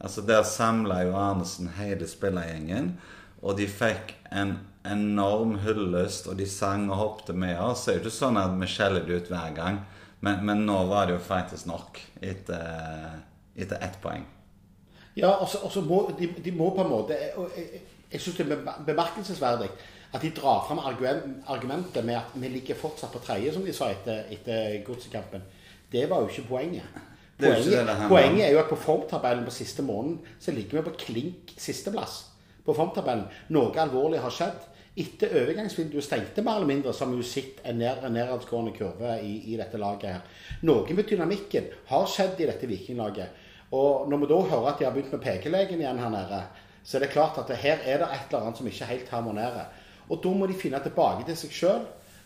Altså 0.02 0.24
Der 0.26 0.42
samla 0.48 1.04
jo 1.06 1.14
Arnesen 1.20 1.70
hele 1.78 2.08
spillergjengen, 2.10 2.96
og 3.44 3.58
de 3.60 3.68
fikk 3.68 4.16
en 4.32 4.56
enorm 4.88 5.58
hyllest, 5.64 6.28
og 6.32 6.38
de 6.40 6.48
sang 6.50 6.90
og 6.90 7.00
hoppet 7.00 7.36
med 7.36 7.60
oss. 7.60 7.84
Så 7.84 7.92
er 7.92 7.98
det 7.98 8.04
jo 8.04 8.12
ikke 8.12 8.18
sånn 8.18 8.40
at 8.40 8.56
vi 8.60 8.70
skjeller 8.72 9.06
det 9.08 9.20
ut 9.20 9.32
hver 9.32 9.56
gang, 9.56 9.82
men, 10.24 10.44
men, 10.48 10.64
nå 10.68 10.78
var 10.88 11.08
det 11.08 11.18
jo 11.18 11.24
faktisk 11.24 11.68
nok 11.68 12.00
etter, 12.24 13.18
etter 13.56 13.84
ett 13.84 14.00
poeng. 14.04 14.24
Ja, 15.20 15.36
og 15.44 15.50
så 15.52 15.84
må 15.86 16.06
de, 16.18 16.32
de, 16.42 16.54
må 16.56 16.72
på 16.74 16.82
en 16.82 16.90
måte 16.90 17.18
og 17.38 17.52
Jeg, 17.54 17.84
jeg 18.14 18.22
syns 18.22 18.40
det 18.40 18.56
er 18.56 18.80
bemerkelsesverdig 18.88 19.68
at 20.14 20.22
de 20.22 20.30
drar 20.34 20.64
fram 20.68 20.80
argumentet 20.80 22.06
med 22.06 22.20
at 22.20 22.36
vi 22.38 22.52
ligger 22.54 22.78
fortsatt 22.78 23.12
på 23.14 23.22
tredje, 23.24 23.54
som 23.54 23.64
de 23.66 23.74
sa 23.74 23.88
etter, 23.90 24.28
etter 24.34 24.76
godsekampen. 24.86 25.42
Det 25.90 26.04
var 26.10 26.22
jo 26.22 26.30
ikke 26.30 26.48
poenget. 26.52 27.00
Poenget, 27.40 27.66
det 27.66 27.88
det 27.88 28.10
poenget, 28.12 28.44
er 28.46 28.52
jo 28.54 28.60
at 28.62 28.70
på 28.70 28.78
formtabellen 28.78 29.46
på 29.46 29.52
siste 29.52 29.82
måneden 29.82 30.20
så 30.40 30.54
ligger 30.54 30.80
vi 30.80 30.86
på 30.86 30.96
klink 31.06 31.56
sisteplass. 31.58 32.33
På 32.63 32.75
formtabellen. 32.77 33.25
Noe 33.55 33.74
alvorlig 33.84 34.22
har 34.24 34.34
skjedd. 34.34 34.70
Etter 34.93 35.32
overgangsvinduet 35.39 36.05
stengte 36.05 36.43
mer 36.46 36.60
eller 36.60 36.70
mindre, 36.70 36.93
har 36.93 37.10
vi 37.10 37.17
jo 37.17 37.25
sett 37.25 37.63
en 37.65 37.79
ned, 37.82 38.03
nedadgående 38.13 38.75
kurve 38.75 39.15
i, 39.25 39.39
i, 39.50 39.55
dette 39.58 39.79
laget 39.82 40.12
her. 40.12 40.43
Noe 40.70 40.93
med 40.93 41.08
dynamikken 41.10 41.72
har 41.89 42.05
skjedd 42.10 42.43
i 42.43 42.50
dette 42.51 42.70
vikinglaget. 42.70 43.41
Og 43.74 44.05
når 44.10 44.22
vi 44.22 44.29
da 44.29 44.38
hører 44.51 44.70
at 44.70 44.77
de 44.77 44.86
har 44.86 44.93
begynt 44.93 45.15
med 45.15 45.24
pekelegen 45.24 45.82
igjen 45.82 46.01
her 46.03 46.13
nede, 46.13 46.43
så 46.86 47.00
er 47.00 47.05
det 47.05 47.13
klart 47.15 47.39
at 47.41 47.50
her 47.58 47.82
er 47.82 48.03
det 48.03 48.12
et 48.12 48.29
eller 48.29 48.46
annet 48.46 48.62
som 48.62 48.70
ikke 48.70 48.91
helt 48.91 49.10
harmonerer. 49.10 49.72
Og 50.12 50.22
da 50.22 50.34
må 50.38 50.46
de 50.46 50.58
finne 50.60 50.82
tilbake 50.84 51.25
til 51.25 51.39
seg 51.41 51.58
sjøl. 51.58 51.84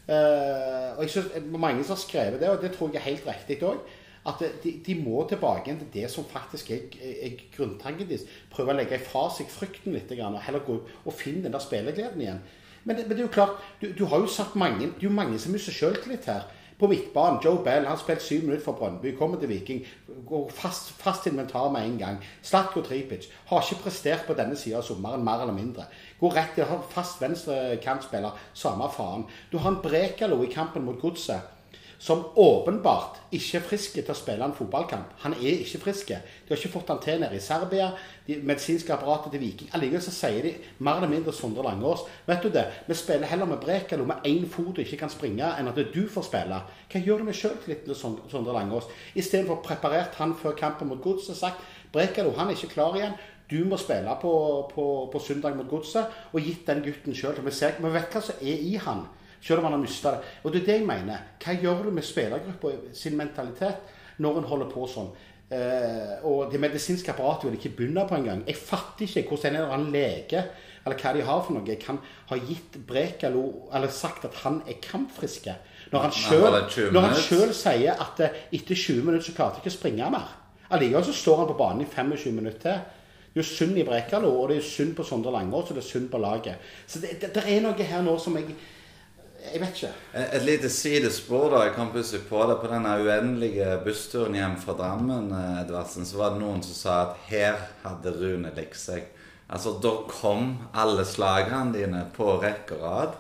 Uh, 0.08 0.96
og 0.96 1.02
jeg 1.04 1.12
synes 1.12 1.48
Mange 1.52 1.84
som 1.84 1.96
har 1.96 2.04
skrevet 2.04 2.40
det, 2.40 2.50
og 2.50 2.62
det 2.62 2.74
tror 2.76 2.92
jeg 2.92 3.02
er 3.02 3.10
helt 3.10 3.28
riktig 3.28 3.60
òg, 3.68 3.80
at 4.28 4.44
de, 4.64 4.74
de, 4.86 4.96
må 5.00 5.24
tilbake 5.30 5.76
til 5.80 5.90
det 5.94 6.12
som 6.12 6.26
faktisk 6.28 6.72
er, 6.76 6.86
er 7.00 7.40
grunntanken 7.56 8.10
deres. 8.10 8.28
Prøve 8.52 8.74
å 8.74 8.78
legge 8.78 9.00
fra 9.00 9.28
seg 9.34 9.50
frykten 9.52 9.96
litt, 9.96 10.12
og 10.12 10.40
heller 10.44 10.66
gå 10.68 10.80
og 10.84 11.16
finne 11.16 11.46
den 11.46 11.56
der 11.56 11.64
spillegleden 11.64 12.24
igjen. 12.24 12.42
Men 12.88 12.96
men 12.96 13.10
det 13.10 13.18
er 13.20 13.26
jo 13.26 13.34
klart, 13.34 13.58
du, 13.82 13.90
du, 13.92 14.06
har 14.08 14.22
jo 14.24 14.30
satt 14.32 14.56
mange 14.56 14.86
Det 14.86 15.02
er 15.02 15.10
jo 15.10 15.16
mange 15.16 15.40
som 15.40 15.52
mister 15.52 15.76
sjøltillit 15.76 16.26
her. 16.32 16.46
På 16.80 16.88
midtbanen, 16.88 17.40
Joe 17.44 17.64
Bell 17.66 17.88
har 17.90 17.98
spilt 17.98 18.22
syv 18.22 18.44
minutter 18.46 18.64
for 18.64 18.78
Brønnby, 18.78 19.16
kommer 19.18 19.40
til 19.42 19.50
Viking. 19.50 19.82
Går 20.30 20.52
fast, 20.54 20.92
fast 21.02 21.26
inventar 21.28 21.72
med 21.74 21.88
en 21.88 21.98
gang. 21.98 22.20
Slatko 22.46 22.84
Tripic 22.86 23.26
har 23.50 23.66
ikke 23.66 23.82
prestert 23.88 24.28
på 24.28 24.36
denne 24.38 24.56
sida 24.56 24.78
av 24.78 24.86
sommeren, 24.86 25.26
mer 25.26 25.42
eller 25.42 25.58
mindre. 25.58 25.88
Går 26.20 26.38
rett 26.38 26.54
til 26.56 26.78
fast 26.94 27.22
venstre 27.22 27.80
kantspiller, 27.82 28.38
samme 28.54 28.92
faen. 28.94 29.26
Du 29.52 29.58
har 29.58 29.74
en 29.74 29.82
Brekalo 29.82 30.44
i 30.46 30.54
kampen 30.54 30.86
mot 30.86 31.02
Godset 31.02 31.57
som 32.00 32.26
åpenbart 32.36 33.18
ikke 33.34 33.58
er 33.58 33.64
frisk 33.66 33.96
til 33.98 34.12
å 34.14 34.16
spille 34.16 34.46
en 34.46 34.54
fotballkamp. 34.56 35.16
Han 35.24 35.34
er 35.38 35.64
ikke 35.64 35.82
frisk. 35.82 36.12
De 36.14 36.52
har 36.52 36.60
ikke 36.60 36.72
fått 36.76 36.92
han 36.94 37.00
til 37.04 37.22
nede 37.22 37.36
i 37.36 37.42
Serbia. 37.42 37.90
De 38.28 38.38
medisinske 38.38 38.94
apparatet 38.94 39.34
til 39.34 39.42
Viking. 39.42 39.72
Allikevel 39.74 40.04
så 40.06 40.14
sier 40.14 40.46
de 40.46 40.54
mer 40.86 41.02
eller 41.02 41.12
mindre 41.12 41.34
Sondre 41.34 41.66
Langås. 41.66 42.06
Vet 42.28 42.46
du 42.46 42.52
det, 42.54 42.68
vi 42.88 42.98
spiller 42.98 43.30
heller 43.32 43.50
med 43.50 43.64
Brekalo 43.64 44.06
med 44.06 44.28
én 44.30 44.46
fot 44.52 44.78
og 44.78 44.84
ikke 44.84 45.02
kan 45.02 45.14
springe, 45.14 45.50
enn 45.58 45.72
at 45.72 45.82
du 45.94 46.04
får 46.12 46.28
spille. 46.30 46.62
Hva 46.92 47.02
gjør 47.02 47.24
du 47.24 47.30
med 47.32 47.40
sjøltilliten 47.40 47.90
til 47.90 47.98
Sondre 47.98 48.54
Langås? 48.54 48.92
Istedenfor 49.16 49.64
preparert 49.66 50.22
han 50.22 50.38
før 50.38 50.56
kampen 50.60 50.92
mot 50.92 51.02
Godset 51.02 51.40
sagt 51.40 51.66
Brekalo 51.94 52.36
han 52.38 52.52
er 52.52 52.58
ikke 52.58 52.76
klar 52.76 52.96
igjen. 53.00 53.18
Du 53.50 53.62
må 53.66 53.78
spille 53.80 54.12
på, 54.22 54.32
på, 54.74 54.86
på 55.12 55.20
søndag 55.24 55.56
mot 55.56 55.70
Godset, 55.72 56.12
og 56.34 56.44
gitt 56.44 56.68
den 56.68 56.84
gutten 56.84 57.16
sjøl. 57.16 57.38
Vi, 57.46 57.54
vi 57.54 57.92
vet 57.94 58.12
hva 58.12 58.22
som 58.22 58.42
er 58.44 58.66
i 58.68 58.74
han, 58.84 59.06
selv 59.42 59.62
om 59.62 59.70
han 59.70 59.78
har 59.78 59.82
mista 59.82 60.16
det. 60.16 60.36
Og 60.44 60.54
det 60.54 60.62
er 60.62 60.66
det 60.66 60.78
jeg 60.80 60.90
mener. 60.90 61.24
Hva 61.44 61.56
gjør 61.58 61.88
du 61.88 61.96
med 61.96 62.06
spillergruppa 62.06 62.76
sin 62.98 63.18
mentalitet 63.18 63.96
når 64.24 64.42
en 64.42 64.50
holder 64.52 64.72
på 64.72 64.88
sånn? 64.92 65.12
Eh, 65.48 66.18
og 66.28 66.50
det 66.52 66.60
medisinske 66.60 67.14
apparatet 67.14 67.48
vil 67.48 67.60
ikke 67.60 67.76
begynne 67.78 68.04
på 68.08 68.18
engang. 68.18 68.42
Jeg 68.48 68.60
fatter 68.60 69.06
ikke 69.08 69.30
hvordan 69.30 69.54
en 69.54 69.62
eller 69.62 69.76
annen 69.78 69.94
lege 69.94 70.44
eller 70.88 71.00
hva 71.04 71.14
de 71.16 71.24
har 71.28 71.40
for 71.44 71.56
noe, 71.56 71.78
kan 71.80 71.98
ha 72.30 72.36
gitt 72.40 72.78
Brekalo 72.88 73.70
eller 73.76 73.92
sagt 73.92 74.26
at 74.28 74.36
han 74.46 74.62
er 74.68 74.80
kampfrisk. 74.84 75.50
Når 75.92 76.04
han 77.08 77.18
sjøl 77.20 77.54
sier 77.56 77.96
at 77.96 78.22
eh, 78.24 78.44
etter 78.56 78.76
20 78.76 79.08
minutter 79.08 79.30
så 79.30 79.36
klarte 79.36 79.60
jeg 79.60 79.66
ikke 79.66 79.76
å 79.76 79.80
springe 79.80 80.12
mer. 80.14 80.30
Allikevel 80.76 81.06
så 81.08 81.16
står 81.16 81.42
han 81.42 81.52
på 81.52 81.60
banen 81.60 81.84
i 81.84 81.90
25 81.90 82.36
minutter 82.36 82.64
til. 82.64 82.96
Det 83.38 83.44
er 83.44 83.46
jo 83.46 83.54
synd 83.54 83.78
i 83.78 83.84
Brekalo, 83.86 84.32
og 84.34 84.48
det 84.50 84.56
er 84.58 84.64
synd 84.66 84.96
på 84.98 85.04
Sondre 85.06 85.30
Langås, 85.30 85.68
og 85.70 85.78
det 85.78 85.84
er 85.84 85.86
synd 85.86 86.08
på 86.10 86.18
laget. 86.18 86.72
Så 86.90 87.00
det, 87.04 87.20
det, 87.22 87.28
det, 87.36 87.44
er 87.46 87.60
noe 87.62 87.86
her 87.86 88.02
nå 88.02 88.16
som 88.18 88.34
jeg 88.40 88.56
Jeg 89.54 89.62
vet 89.62 89.76
ikke. 89.76 89.92
Et, 90.14 90.34
et 90.38 90.46
lite 90.46 90.70
sidespor, 90.72 91.50
da. 91.54 91.64
Jeg 91.68 91.76
kan 91.76 91.92
plutselig 91.94 92.24
på 92.30 92.42
det. 92.50 92.58
På 92.62 92.72
denne 92.72 92.96
uendelige 93.04 93.78
bussturen 93.86 94.36
hjem 94.38 94.58
fra 94.62 94.76
Drammen, 94.80 95.30
eh, 95.32 95.62
Edvardsen, 95.64 96.08
så 96.08 96.22
var 96.22 96.36
det 96.36 96.42
noen 96.44 96.64
som 96.66 96.78
sa 96.78 96.98
at 97.06 97.22
her 97.30 97.62
hadde 97.86 98.16
Rune 98.18 98.52
likt 98.58 98.80
seg. 98.80 99.08
Altså, 99.48 99.78
da 99.84 99.94
kom 100.12 100.58
alle 100.76 101.06
slagene 101.08 101.76
dine 101.76 102.04
på 102.16 102.36
rekke 102.42 102.76
og 102.78 102.84
rad. 102.84 103.18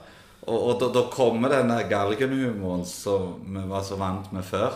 Og, 0.47 0.57
og 0.57 0.73
da, 0.81 0.91
da 0.95 1.05
kommer 1.11 1.51
denne 1.51 1.81
galgenhumoren 1.89 2.85
som 2.87 3.37
vi 3.43 3.63
var 3.67 3.83
så 3.87 3.99
vant 3.99 4.31
med 4.35 4.45
før. 4.47 4.75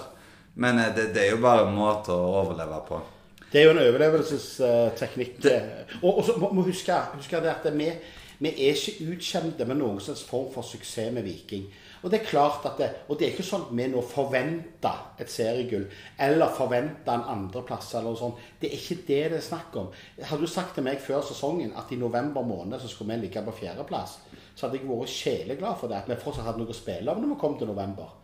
Men 0.59 0.79
eh, 0.79 0.93
det, 0.95 1.11
det 1.15 1.25
er 1.25 1.35
jo 1.35 1.43
bare 1.43 1.67
en 1.67 1.75
måte 1.75 2.15
å 2.15 2.31
overleve 2.43 2.79
på. 2.87 3.01
Det 3.51 3.59
er 3.59 3.67
jo 3.67 3.73
en 3.73 3.83
overlevelsesteknikk. 3.83 5.43
Og, 5.99 6.09
og 6.11 6.23
så 6.23 6.37
må 6.39 6.53
vi 6.61 6.71
huske, 6.71 6.95
huske 7.17 7.41
det 7.43 7.51
at 7.51 7.65
vi, 7.75 7.89
vi, 8.41 8.49
er 8.49 8.73
ikke 8.73 9.11
utkjente 9.13 9.67
med 9.69 9.77
noen 9.77 9.99
slags 10.01 10.23
form 10.25 10.49
for 10.53 10.65
suksess 10.65 11.13
med 11.13 11.27
Viking. 11.27 11.67
Og 12.01 12.09
det 12.09 12.21
er 12.21 12.29
klart 12.31 12.65
at 12.65 12.79
det, 12.79 12.87
og 13.07 13.19
det 13.19 13.27
er 13.27 13.35
ikke 13.35 13.45
sånn 13.45 13.67
at 13.67 13.73
vi 13.77 13.85
nå 13.91 14.01
forventer 14.09 15.19
et 15.21 15.29
seriegull 15.29 15.83
eller 16.25 16.55
forventer 16.57 17.13
en 17.13 17.27
andreplass 17.35 17.91
eller 17.93 18.09
noe 18.09 18.17
sånt. 18.17 18.39
Det 18.57 18.71
er 18.71 18.79
ikke 18.79 18.97
det 19.05 19.19
det 19.35 19.37
er 19.37 19.45
snakk 19.45 19.77
om. 19.77 19.91
Hadde 20.17 20.47
du 20.47 20.49
sagt 20.49 20.73
til 20.77 20.87
meg 20.87 21.03
før 21.03 21.21
sesongen 21.27 21.75
at 21.77 21.93
i 21.93 21.99
november 22.01 22.41
måned 22.41 22.81
så 22.81 22.89
skulle 22.89 23.13
vi 23.13 23.27
ligge 23.27 23.45
på 23.45 23.53
fjerdeplass, 23.59 24.17
så 24.55 24.65
hadde 24.65 24.81
jeg 24.81 24.89
vært 24.89 25.13
sjeleglad 25.13 25.77
for 25.77 25.93
det. 25.93 26.01
At 26.01 26.09
vi 26.09 26.17
fortsatt 26.23 26.49
hadde 26.49 26.63
noe 26.63 26.73
å 26.73 26.81
spille 26.81 27.13
om 27.13 27.21
når 27.21 27.35
vi 27.35 27.39
kom 27.45 27.59
til 27.61 27.69
november. 27.69 28.17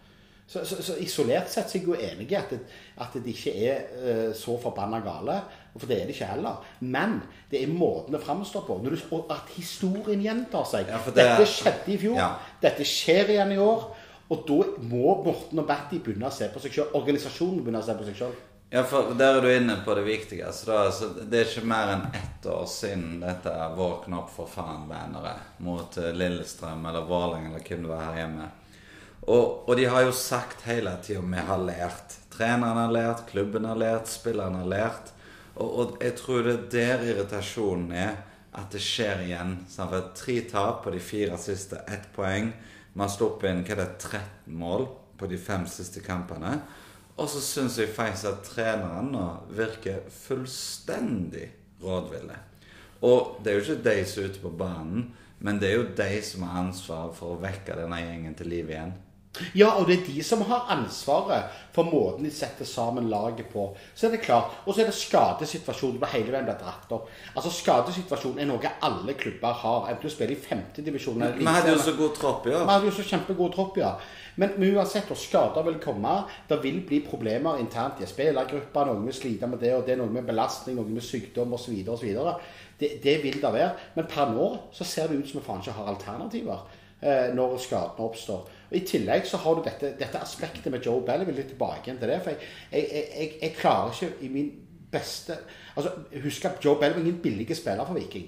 Så, 0.47 0.61
så, 0.63 0.79
så 0.79 0.95
isolert 1.03 1.51
sett 1.51 1.67
så 1.67 1.75
er 1.75 1.81
jeg 1.81 1.89
jo 1.89 1.95
enig 1.99 2.29
i 2.31 2.35
at, 2.39 2.53
det, 2.55 2.61
at 3.03 3.15
det 3.19 3.33
ikke 3.33 3.53
er 3.67 3.81
uh, 3.99 4.29
så 4.35 4.55
forbanna 4.63 5.01
gale. 5.03 5.41
For 5.77 5.87
det 5.87 6.01
er 6.01 6.05
det 6.09 6.15
ikke 6.15 6.25
heller. 6.31 6.57
Men 6.81 7.21
det 7.51 7.61
er 7.63 7.67
måten 7.73 8.11
det 8.17 8.21
framstår 8.23 8.65
på. 8.67 8.79
Du, 8.83 8.97
og 9.15 9.31
at 9.31 9.49
historien 9.55 10.21
gjentar 10.23 10.65
seg. 10.65 10.87
Ja, 10.89 10.97
det- 11.05 11.15
Dette 11.15 11.45
skjedde 11.45 11.93
i 11.93 11.97
fjor. 11.97 12.15
Ja. 12.17 12.31
Dette 12.61 12.83
skjer 12.83 13.29
igjen 13.35 13.51
i 13.53 13.57
år. 13.57 13.87
Og 14.29 14.43
da 14.47 14.57
må 14.83 15.23
Morten 15.23 15.59
og 15.59 15.67
Batty 15.67 15.99
begynne 16.03 16.27
å 16.27 16.31
se 16.33 16.49
på 16.51 16.59
seg 16.59 16.71
sjøl. 16.71 16.91
Organisasjonen 16.99 17.61
begynne 17.63 17.79
å 17.79 17.85
se 17.85 17.93
på 17.95 18.05
seg 18.05 18.15
sjøl. 18.15 18.35
Ja, 18.69 18.81
for 18.83 19.13
Der 19.15 19.37
er 19.37 19.41
du 19.41 19.47
inne 19.47 19.77
på 19.85 19.95
det 19.95 20.03
viktigste. 20.03 20.65
Da, 20.65 20.81
altså, 20.89 21.13
det 21.29 21.39
er 21.39 21.45
ikke 21.45 21.65
mer 21.65 21.87
enn 21.93 22.07
ett 22.13 22.45
år 22.51 22.65
siden 22.67 23.21
dette 23.21 23.47
'Våkn 23.77 24.13
opp 24.17 24.29
for 24.29 24.45
faen'-banneret 24.45 25.39
mot 25.59 25.97
eh, 25.97 26.11
Lillestrøm 26.11 26.85
eller 26.85 27.05
Vålerenga 27.07 27.47
eller 27.55 27.59
hvem 27.63 27.81
det 27.81 27.89
var 27.89 28.01
her 28.03 28.15
hjemme. 28.25 28.49
Og, 29.27 29.69
og 29.69 29.75
de 29.77 29.85
har 29.85 30.01
jo 30.03 30.11
sagt 30.11 30.61
hele 30.67 30.97
tida 31.03 31.21
'vi 31.21 31.37
har 31.47 31.57
lært'. 31.57 32.17
Treneren 32.37 32.77
har 32.77 32.91
lært, 32.91 33.25
klubben 33.31 33.65
har 33.65 33.75
lært, 33.75 34.07
spillerne 34.07 34.57
har 34.57 34.65
lært. 34.65 35.11
Og, 35.57 35.69
og 35.79 36.01
jeg 36.03 36.15
tror 36.19 36.45
det 36.45 36.55
er 36.55 36.65
der 36.71 37.05
irritasjonen 37.11 37.91
er. 37.91 38.17
At 38.57 38.71
det 38.73 38.81
skjer 38.81 39.21
igjen. 39.27 39.53
Sant? 39.69 39.91
For 39.93 40.11
Tre 40.17 40.39
tap 40.49 40.81
på 40.85 40.93
de 40.93 41.01
fire 41.03 41.37
siste, 41.41 41.81
ett 41.87 42.09
poeng. 42.15 42.51
Man 42.93 43.05
har 43.05 43.13
sluppet 43.13 43.51
inn 43.51 43.63
hva 43.65 43.75
er 43.75 43.83
det, 43.83 43.91
13 44.01 44.57
mål 44.57 44.87
på 45.17 45.29
de 45.29 45.37
fem 45.37 45.67
siste 45.69 46.01
kampene. 46.05 46.55
Og 47.17 47.29
så 47.29 47.41
syns 47.41 47.77
jeg 47.77 47.93
faktisk 47.93 48.29
at 48.29 48.43
treneren 48.45 49.11
nå 49.13 49.25
virker 49.57 50.05
fullstendig 50.13 51.47
rådville. 51.81 52.37
Og 53.05 53.39
det 53.43 53.51
er 53.51 53.57
jo 53.57 53.63
ikke 53.65 53.85
de 53.89 53.97
som 54.09 54.23
er 54.23 54.29
ute 54.29 54.41
på 54.41 54.53
banen, 54.57 55.07
men 55.39 55.59
det 55.61 55.69
er 55.69 55.75
jo 55.77 55.89
de 55.97 56.21
som 56.25 56.45
har 56.47 56.63
ansvaret 56.63 57.17
for 57.17 57.35
å 57.35 57.41
vekke 57.41 57.77
denne 57.77 57.99
gjengen 58.01 58.37
til 58.37 58.49
liv 58.49 58.71
igjen. 58.73 58.93
Ja, 59.55 59.73
og 59.79 59.87
det 59.87 59.99
er 59.99 60.05
de 60.07 60.23
som 60.25 60.43
har 60.49 60.67
ansvaret 60.73 61.53
for 61.75 61.85
måten 61.85 62.25
de 62.25 62.31
setter 62.33 62.65
sammen 62.65 63.09
laget 63.09 63.49
på. 63.53 63.67
Så 63.95 64.07
er 64.07 64.15
det 64.15 64.21
klart. 64.25 64.55
Og 64.65 64.73
så 64.73 64.81
er 64.81 64.89
det 64.89 64.97
skadesituasjonen 64.97 65.99
hvor 66.01 66.11
hele 66.13 66.33
veien 66.33 66.47
blir 66.47 66.57
dratt 66.61 66.93
opp. 66.95 67.09
Altså 67.35 67.51
Skadesituasjonen 67.53 68.41
er 68.41 68.49
noe 68.49 68.71
alle 68.81 69.13
klubber 69.19 69.53
har. 69.61 69.89
Enten 69.91 70.09
du 70.09 70.13
spiller 70.13 70.33
i 70.33 70.39
femtedivisjon 70.41 71.21
eller 71.21 71.37
Vi 71.37 71.45
hadde 71.45 71.75
jo 71.75 71.83
så 71.83 71.93
god 71.97 72.15
tropp 72.17 72.49
ja. 72.49 72.63
Vi 72.63 72.73
hadde 72.73 72.89
jo 72.89 72.95
så 72.97 73.05
kjempegod 73.11 73.53
tropp, 73.53 73.77
ja. 73.77 73.93
Men, 74.37 74.53
men 74.57 74.75
uansett, 74.77 75.09
og 75.13 75.17
skader 75.17 75.65
vil 75.65 75.79
komme. 75.81 76.15
Det 76.49 76.59
vil 76.63 76.81
bli 76.85 77.01
problemer 77.05 77.61
internt 77.61 78.01
i 78.01 78.09
spillergruppa. 78.09 78.85
Noen 78.89 79.05
vil 79.09 79.17
slite 79.17 79.49
med 79.49 79.61
det, 79.61 79.73
og 79.77 79.85
det 79.85 79.95
er 79.95 80.01
noe 80.01 80.13
med 80.13 80.25
belastning, 80.27 80.77
noe 80.77 80.89
med 80.89 81.05
sykdom 81.05 81.55
osv. 81.57 81.77
osv. 81.93 82.11
Det, 82.79 82.91
det 83.03 83.17
vil 83.23 83.41
det 83.41 83.53
være. 83.53 83.71
Men 83.95 84.09
per 84.09 84.33
nå 84.33 84.51
så 84.73 84.85
ser 84.85 85.09
det 85.09 85.21
ut 85.21 85.29
som 85.29 85.41
vi 85.41 85.45
faen 85.45 85.63
ikke 85.63 85.77
har 85.77 85.89
alternativer 85.93 86.61
eh, 87.01 87.33
når 87.37 87.57
skadene 87.61 88.05
oppstår. 88.09 88.56
I 88.75 88.81
tillegg 88.87 89.27
så 89.27 89.39
har 89.39 89.55
du 89.55 89.61
dette, 89.63 89.93
dette 89.99 90.19
aspektet 90.19 90.71
med 90.71 90.83
Joe 90.83 91.03
Bell. 91.05 91.23
Jeg 91.23 91.29
vil 91.29 91.37
litt 91.39 91.51
tilbake 91.53 91.87
igjen 91.87 91.99
til 92.01 92.11
det. 92.11 92.17
For 92.23 92.33
jeg, 92.33 92.49
jeg, 92.71 93.05
jeg, 93.13 93.29
jeg, 93.41 93.53
klarer 93.55 93.93
ikke 93.93 94.25
i 94.27 94.31
min 94.33 94.49
beste 94.91 95.35
Altså, 95.77 95.93
Husk 96.23 96.45
at 96.47 96.59
Joe 96.63 96.79
Bell 96.79 96.95
var 96.95 97.03
ingen 97.03 97.21
billig 97.23 97.47
spiller 97.55 97.85
for 97.85 97.95
Viking. 97.99 98.27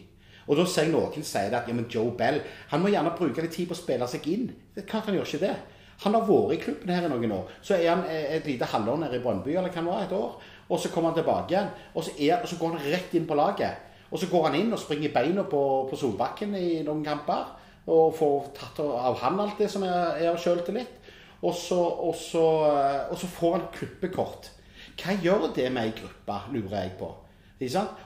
Og 0.50 0.58
da 0.58 0.66
ser 0.66 0.88
jeg 0.88 0.94
noen 0.94 1.26
si 1.26 1.42
at 1.42 1.54
ja, 1.54 1.74
men 1.74 1.90
Joe 1.92 2.14
Bell 2.18 2.40
han 2.72 2.82
må 2.82 2.92
gjerne 2.94 3.14
bruke 3.18 3.44
litt 3.44 3.54
tid 3.54 3.68
på 3.70 3.76
å 3.76 3.80
spille 3.80 4.08
seg 4.10 4.26
inn. 4.32 4.48
Det 4.76 4.88
klart 4.90 5.10
han 5.10 5.18
gjør 5.18 5.28
ikke 5.28 5.44
det. 5.44 5.58
Han 6.06 6.16
har 6.16 6.24
vært 6.26 6.56
i 6.56 6.62
klubben 6.64 6.94
her 6.94 7.06
i 7.06 7.12
noen 7.12 7.36
år. 7.36 7.52
Så 7.62 7.76
er 7.76 7.90
han 7.92 8.06
eh, 8.08 8.38
et 8.38 8.48
lite 8.48 8.70
halvår 8.72 9.02
nede 9.04 9.20
i 9.20 9.24
Brønnby, 9.24 9.58
eller 9.60 9.74
hva 9.74 9.84
det 9.84 9.92
var, 9.92 10.06
et 10.06 10.16
år. 10.16 10.50
Og 10.70 10.80
så 10.80 10.92
kommer 10.94 11.12
han 11.12 11.20
tilbake 11.20 11.54
igjen. 11.54 11.72
Og 11.94 12.06
så, 12.06 12.14
er, 12.16 12.38
og 12.40 12.48
så 12.48 12.58
går 12.62 12.78
han 12.78 12.92
rett 12.94 13.16
inn 13.20 13.28
på 13.28 13.38
laget. 13.38 13.86
Og 14.10 14.22
så 14.22 14.30
går 14.32 14.48
han 14.48 14.58
inn 14.62 14.74
og 14.74 14.82
springer 14.82 15.12
beina 15.14 15.44
på, 15.50 15.62
på 15.90 16.00
Solbakken 16.00 16.56
i 16.58 16.80
noen 16.88 17.04
kamper. 17.06 17.52
Og 17.90 18.14
får 18.20 18.52
tatt 18.58 18.80
av 18.86 19.18
han 19.24 19.40
alt 19.42 19.58
det 19.62 19.70
som 19.74 19.84
er, 19.88 20.20
er 20.22 20.30
av 20.34 20.38
sjøltillit. 20.42 20.96
Og, 21.40 21.54
så, 21.56 21.80
og, 21.80 22.14
så, 22.20 22.44
eh, 22.68 23.04
og 23.14 23.18
så 23.18 23.28
får 23.32 23.54
han 23.56 23.68
klippekort. 23.74 24.50
Hva 25.00 25.16
gjør 25.24 25.48
det 25.56 25.70
med 25.72 25.88
ei 25.88 25.94
gruppe, 25.96 26.36
lurer 26.54 26.82
jeg 26.84 26.96
på. 27.00 27.10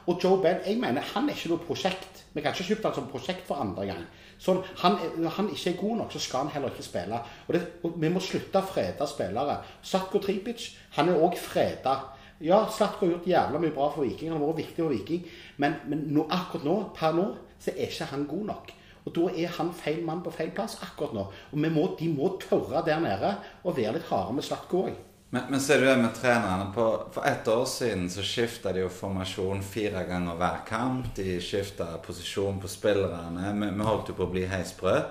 Og 0.09 0.17
Joe 0.23 0.39
Bell, 0.41 0.61
jeg 0.65 0.79
mener 0.81 1.01
han 1.13 1.27
er 1.29 1.35
ikke 1.37 1.49
noe 1.51 1.61
prosjekt. 1.65 2.23
Vi 2.33 2.41
kan 2.41 2.53
ikke 2.53 2.67
kjøpe 2.71 2.87
han 2.89 2.95
som 2.97 3.09
prosjekt 3.11 3.43
for 3.49 3.61
andre 3.61 3.85
gang. 3.89 4.03
Sånn, 4.41 4.61
han, 4.81 4.95
er- 5.01 5.17
når 5.21 5.35
han 5.37 5.49
ikke 5.53 5.69
er 5.73 5.77
god 5.81 5.97
nok, 6.01 6.13
så 6.13 6.21
skal 6.21 6.45
han 6.45 6.53
heller 6.55 6.73
ikke 6.73 6.85
spille. 6.85 7.19
Og, 7.47 7.53
det, 7.53 7.61
og 7.85 7.97
Vi 8.01 8.09
må 8.09 8.21
slutte 8.21 8.61
å 8.61 8.65
frede 8.65 9.07
spillere. 9.09 9.59
Slatko 9.85 10.21
Tripic 10.23 10.69
han 10.97 11.09
er 11.09 11.21
òg 11.21 11.37
freda. 11.37 11.97
Ja, 12.43 12.63
Slatko 12.69 13.05
har 13.05 13.13
gjort 13.13 13.29
jævla 13.29 13.61
mye 13.61 13.73
bra 13.75 13.89
for 13.93 14.03
Viking. 14.05 14.31
Han 14.33 14.41
har 14.41 14.49
vært 14.53 14.63
viktig 14.65 14.81
for 14.83 14.93
Viking. 14.93 15.27
Men, 15.61 15.77
men 15.89 16.05
nå, 16.13 16.25
akkurat 16.33 16.65
nå, 16.67 16.77
per 16.97 17.13
nå, 17.17 17.27
så 17.61 17.73
er 17.77 17.87
ikke 17.93 18.09
han 18.09 18.25
god 18.29 18.45
nok. 18.49 18.73
Og 19.03 19.15
da 19.15 19.29
er 19.35 19.55
han 19.57 19.73
feil 19.75 20.03
mann 20.05 20.21
på 20.23 20.31
feil 20.33 20.53
plass 20.55 20.77
akkurat 20.83 21.15
nå. 21.15 21.25
Og 21.51 21.63
må, 21.63 21.87
de 21.99 22.11
må 22.11 22.35
tørre 22.41 22.83
der 22.87 23.01
nede 23.03 23.35
og 23.63 23.75
være 23.77 23.97
litt 23.97 24.07
harde 24.11 24.37
med 24.37 24.47
Slatko 24.47 24.85
òg. 24.87 25.01
Men, 25.33 25.47
men 25.49 25.61
ser 25.61 25.81
du 25.81 25.87
det 25.87 25.97
med 25.97 26.13
trenerne? 26.13 26.67
På, 26.75 26.85
for 27.11 27.25
ett 27.25 27.47
år 27.49 27.65
siden 27.65 28.05
så 28.13 28.21
skifta 28.21 28.71
de 28.73 28.83
jo 28.83 28.89
formasjon 28.93 29.63
fire 29.65 30.03
ganger 30.05 30.37
hver 30.37 30.59
kamp. 30.67 31.07
De 31.17 31.39
skifta 31.41 31.87
posisjon 32.05 32.59
på 32.61 32.69
spillerne. 32.69 33.53
Vi, 33.57 33.69
vi 33.73 33.87
holdt 33.87 34.11
jo 34.13 34.17
på 34.19 34.27
å 34.27 34.33
bli 34.35 34.45
heisbrød. 34.51 35.07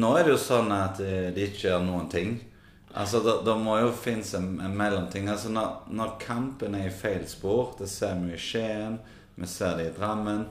Nå 0.00 0.14
er 0.16 0.24
det 0.24 0.32
jo 0.32 0.40
sånn 0.40 0.72
at 0.72 1.02
de, 1.02 1.28
de 1.36 1.44
ikke 1.50 1.66
gjør 1.66 1.84
noen 1.84 2.08
ting. 2.12 2.38
Altså, 2.96 3.20
da 3.44 3.54
må 3.60 3.76
jo 3.82 3.92
finnes 3.92 4.32
en, 4.38 4.54
en 4.64 4.76
mellomting. 4.76 5.28
Altså, 5.28 5.52
når, 5.52 5.84
når 5.92 6.16
kampen 6.24 6.76
er 6.78 6.88
i 6.88 6.94
feil 6.94 7.28
spor, 7.28 7.74
det 7.78 7.90
ser 7.92 8.16
vi 8.24 8.32
i 8.34 8.40
Skien, 8.40 8.96
vi 9.36 9.48
ser 9.52 9.76
det 9.76 9.90
i 9.90 9.94
Drammen, 9.96 10.46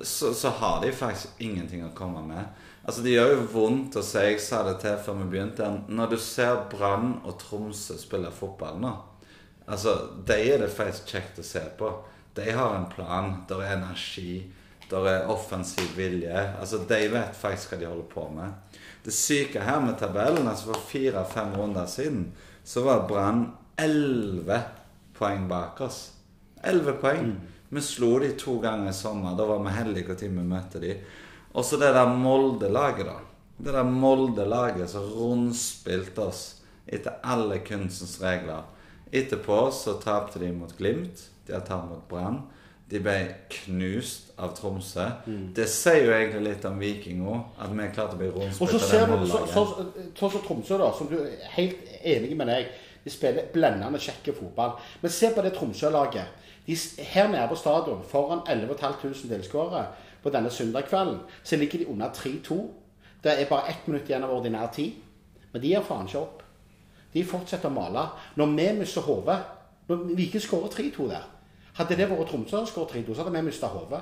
så, 0.00 0.34
så 0.34 0.48
har 0.48 0.82
de 0.82 0.92
faktisk 0.92 1.28
ingenting 1.38 1.84
å 1.86 1.94
komme 1.96 2.22
med. 2.26 2.44
Altså, 2.84 3.02
Det 3.02 3.14
gjør 3.14 3.32
jo 3.34 3.46
vondt 3.52 3.96
å 3.96 4.02
si, 4.04 4.20
jeg 4.20 4.40
sa 4.42 4.62
det 4.66 4.78
til 4.82 4.98
før 5.00 5.20
vi 5.22 5.30
begynte, 5.32 5.70
når 5.88 6.14
du 6.14 6.18
ser 6.20 6.66
Brann 6.72 7.18
og 7.24 7.38
Tromsø 7.40 7.96
spille 8.00 8.32
fotball 8.34 8.80
nå 8.82 8.94
Altså, 9.64 9.94
De 10.26 10.36
er 10.36 10.60
det 10.60 10.72
faktisk 10.74 11.14
kjekt 11.14 11.40
å 11.40 11.46
se 11.46 11.62
på. 11.78 11.88
De 12.36 12.50
har 12.52 12.74
en 12.76 12.90
plan, 12.90 13.30
der 13.48 13.62
er 13.62 13.78
energi, 13.78 14.42
der 14.90 15.06
er 15.08 15.30
offensiv 15.32 15.94
vilje. 15.96 16.34
Altså, 16.60 16.82
De 16.88 17.00
vet 17.08 17.38
faktisk 17.38 17.72
hva 17.72 17.80
de 17.80 17.88
holder 17.88 18.10
på 18.10 18.26
med. 18.34 18.80
Det 19.04 19.14
syke 19.14 19.64
her 19.64 19.80
med 19.80 19.96
tabellen, 20.00 20.48
altså 20.48 20.72
for 20.72 20.88
fire-fem 20.90 21.56
runder 21.56 21.86
siden, 21.88 22.32
så 22.64 22.84
var 22.84 23.06
Brann 23.08 23.46
elleve 23.80 24.60
poeng 25.16 25.48
bak 25.48 25.80
oss. 25.84 26.10
Elleve 26.64 26.96
poeng. 27.00 27.34
Vi 27.74 27.82
slo 27.82 28.18
de 28.22 28.30
to 28.38 28.58
ganger 28.62 28.90
i 28.90 28.94
sommer. 28.94 29.34
Da 29.36 29.46
var 29.48 29.62
vi 29.64 29.74
heldige 29.74 30.14
når 30.14 30.42
vi 30.42 30.48
møtte 30.48 30.80
de. 30.82 30.94
Og 31.54 31.64
så 31.66 31.78
det 31.78 31.90
der 31.94 32.06
Molde-laget, 32.06 33.06
da. 33.06 33.16
Det 33.58 33.74
der 33.74 33.86
Molde-laget 33.86 34.90
som 34.90 35.08
rundspilte 35.10 36.28
oss 36.28 36.42
etter 36.86 37.18
alle 37.22 37.58
kunstens 37.66 38.20
regler. 38.22 38.62
Etterpå 39.14 39.70
så 39.74 39.96
tapte 40.02 40.38
de 40.42 40.52
mot 40.52 40.70
Glimt. 40.78 41.28
De 41.46 41.54
har 41.54 41.64
tapt 41.66 41.90
mot 41.90 42.04
Brann. 42.08 42.42
De 42.90 43.00
ble 43.02 43.16
knust 43.50 44.30
av 44.38 44.54
Tromsø. 44.54 45.08
Det 45.56 45.66
sier 45.70 46.04
jo 46.04 46.14
egentlig 46.14 46.44
litt 46.50 46.66
om 46.68 46.78
Viking 46.78 47.22
òg, 47.26 47.40
at 47.58 47.72
vi 47.74 47.90
klarte 47.94 48.18
å 48.18 48.20
bli 48.20 48.30
rundspilt 48.34 48.74
av 48.76 48.90
det 48.90 49.02
Molde-laget. 49.10 49.54
sånn 50.18 50.34
som 50.36 50.46
Tromsø, 50.46 50.78
da, 50.78 50.92
som 50.94 51.10
du 51.10 51.16
er 51.24 51.36
helt 51.56 51.94
enig 52.02 52.36
med 52.38 52.52
deg. 52.52 52.70
De 53.04 53.12
spiller 53.12 53.50
blendende 53.52 54.00
kjekke 54.00 54.32
fotball. 54.36 54.78
Men 55.02 55.12
se 55.12 55.34
på 55.34 55.42
det 55.42 55.54
Tromsø-laget. 55.58 56.43
De, 56.66 56.76
her 56.98 57.28
nede 57.28 57.48
på 57.48 57.58
stadion, 57.60 58.04
foran 58.08 58.44
11 58.48 58.78
500 58.80 59.28
tilskuere 59.28 59.86
på 60.22 60.30
denne 60.32 60.50
søndagskvelden, 60.50 61.18
så 61.42 61.56
ligger 61.56 61.78
de 61.78 61.88
under 61.88 62.08
3-2. 62.08 62.60
Det 63.24 63.40
er 63.40 63.48
bare 63.48 63.68
ett 63.68 63.86
minutt 63.88 64.08
igjen 64.08 64.24
av 64.24 64.32
ordinær 64.32 64.72
tid. 64.72 64.92
Men 65.52 65.62
de 65.62 65.68
gir 65.68 65.84
faen 65.84 66.08
ikke 66.08 66.20
opp. 66.20 66.42
De 67.12 67.24
fortsetter 67.24 67.68
å 67.70 67.74
male. 67.74 68.08
Når 68.36 68.56
vi 68.56 68.72
mister 68.80 69.04
hodet 69.06 69.38
Når 69.88 70.16
Viking 70.16 70.40
skårer 70.40 70.72
3-2 70.72 71.08
der 71.10 71.24
Hadde 71.74 71.96
det 71.98 72.06
vært 72.08 72.28
Tromsø 72.30 72.60
som 72.60 72.66
skåret 72.70 72.94
3-2, 72.94 73.14
så 73.14 73.24
hadde 73.24 73.34
vi 73.34 73.46
mista 73.48 73.66
hodet. 73.66 74.00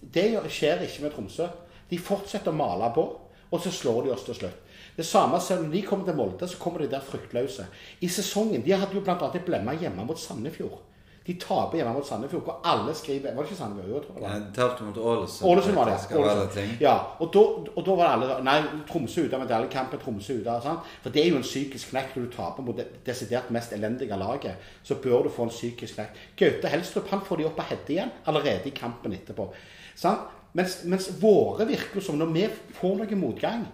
Det 0.00 0.26
skjer 0.52 0.82
ikke 0.84 1.06
med 1.06 1.14
Tromsø. 1.14 1.46
De 1.88 1.98
fortsetter 1.98 2.52
å 2.52 2.58
male 2.58 2.90
på, 2.92 3.04
og 3.50 3.62
så 3.62 3.72
slår 3.72 4.02
de 4.04 4.12
oss 4.12 4.26
til 4.26 4.36
slutt. 4.36 4.58
Det 4.96 5.04
samme 5.04 5.40
selv 5.40 5.64
om 5.64 5.70
de 5.72 5.82
kommer 5.84 6.04
til 6.04 6.16
Molde, 6.16 6.48
så 6.48 6.58
kommer 6.60 6.82
de 6.82 6.90
der 6.92 7.04
fryktløse. 7.04 7.66
I 8.00 8.08
sesongen 8.08 8.64
De 8.64 8.72
hadde 8.72 8.96
jo 8.96 9.02
bl.a. 9.04 9.16
et 9.34 9.44
blemma 9.44 9.74
hjemme 9.76 10.04
mot 10.04 10.20
Sandefjord. 10.20 10.80
De 11.26 11.34
taper 11.42 11.80
hjemme 11.80 11.92
mot 11.96 12.06
Sandefjord, 12.06 12.44
hvor 12.46 12.60
alle 12.70 12.92
skriver 12.94 13.34
Var 13.34 13.42
det 13.42 13.50
ikke 13.50 13.58
Sandefjord? 13.58 13.88
Jo, 13.88 13.96
jeg 13.96 14.04
tror 14.04 14.14
det 14.14 14.22
var. 14.22 14.42
Tapte 14.54 14.84
mot 14.86 14.98
Ålesund. 15.10 15.48
Ålesund 15.50 15.74
var 15.74 15.90
det. 15.90 16.18
Ålesund. 16.20 16.76
Ja, 16.84 16.94
og 17.18 17.32
da, 17.34 17.42
og 17.72 17.80
da 17.88 17.96
var 17.98 18.12
alle 18.12 18.36
Nei, 18.46 18.56
Tromsø 18.86 19.24
ute 19.26 19.34
av 19.34 19.42
medaljekampen. 19.42 20.02
Tromsø 20.02 20.36
ute 20.38 20.52
av 20.52 20.62
sant? 20.62 20.92
For 21.02 21.14
det 21.16 21.24
er 21.24 21.32
jo 21.32 21.40
en 21.40 21.46
psykisk 21.46 21.90
knekk 21.90 22.14
når 22.14 22.28
du 22.28 22.36
taper 22.36 22.68
mot 22.68 22.78
det 22.78 22.86
desidert 23.08 23.50
mest 23.54 23.74
elendige 23.74 24.20
laget. 24.20 24.70
Så 24.86 25.00
bør 25.02 25.26
du 25.26 25.32
få 25.34 25.48
en 25.48 25.54
psykisk 25.54 25.98
knekk. 25.98 26.22
Gaute 26.38 26.70
Helstrup 26.70 27.10
han 27.10 27.26
får 27.26 27.42
de 27.42 27.50
opp 27.50 27.58
av 27.64 27.72
hette 27.72 27.96
igjen 27.96 28.14
allerede 28.30 28.70
i 28.70 28.76
kampen 28.76 29.18
etterpå. 29.18 29.50
Sant? 29.98 30.30
Mens, 30.56 30.78
mens 30.88 31.10
våre 31.20 31.66
virker 31.68 32.00
som 32.00 32.16
når 32.22 32.30
vi 32.32 32.46
får 32.78 32.94
noe 33.02 33.18
motgang, 33.18 33.66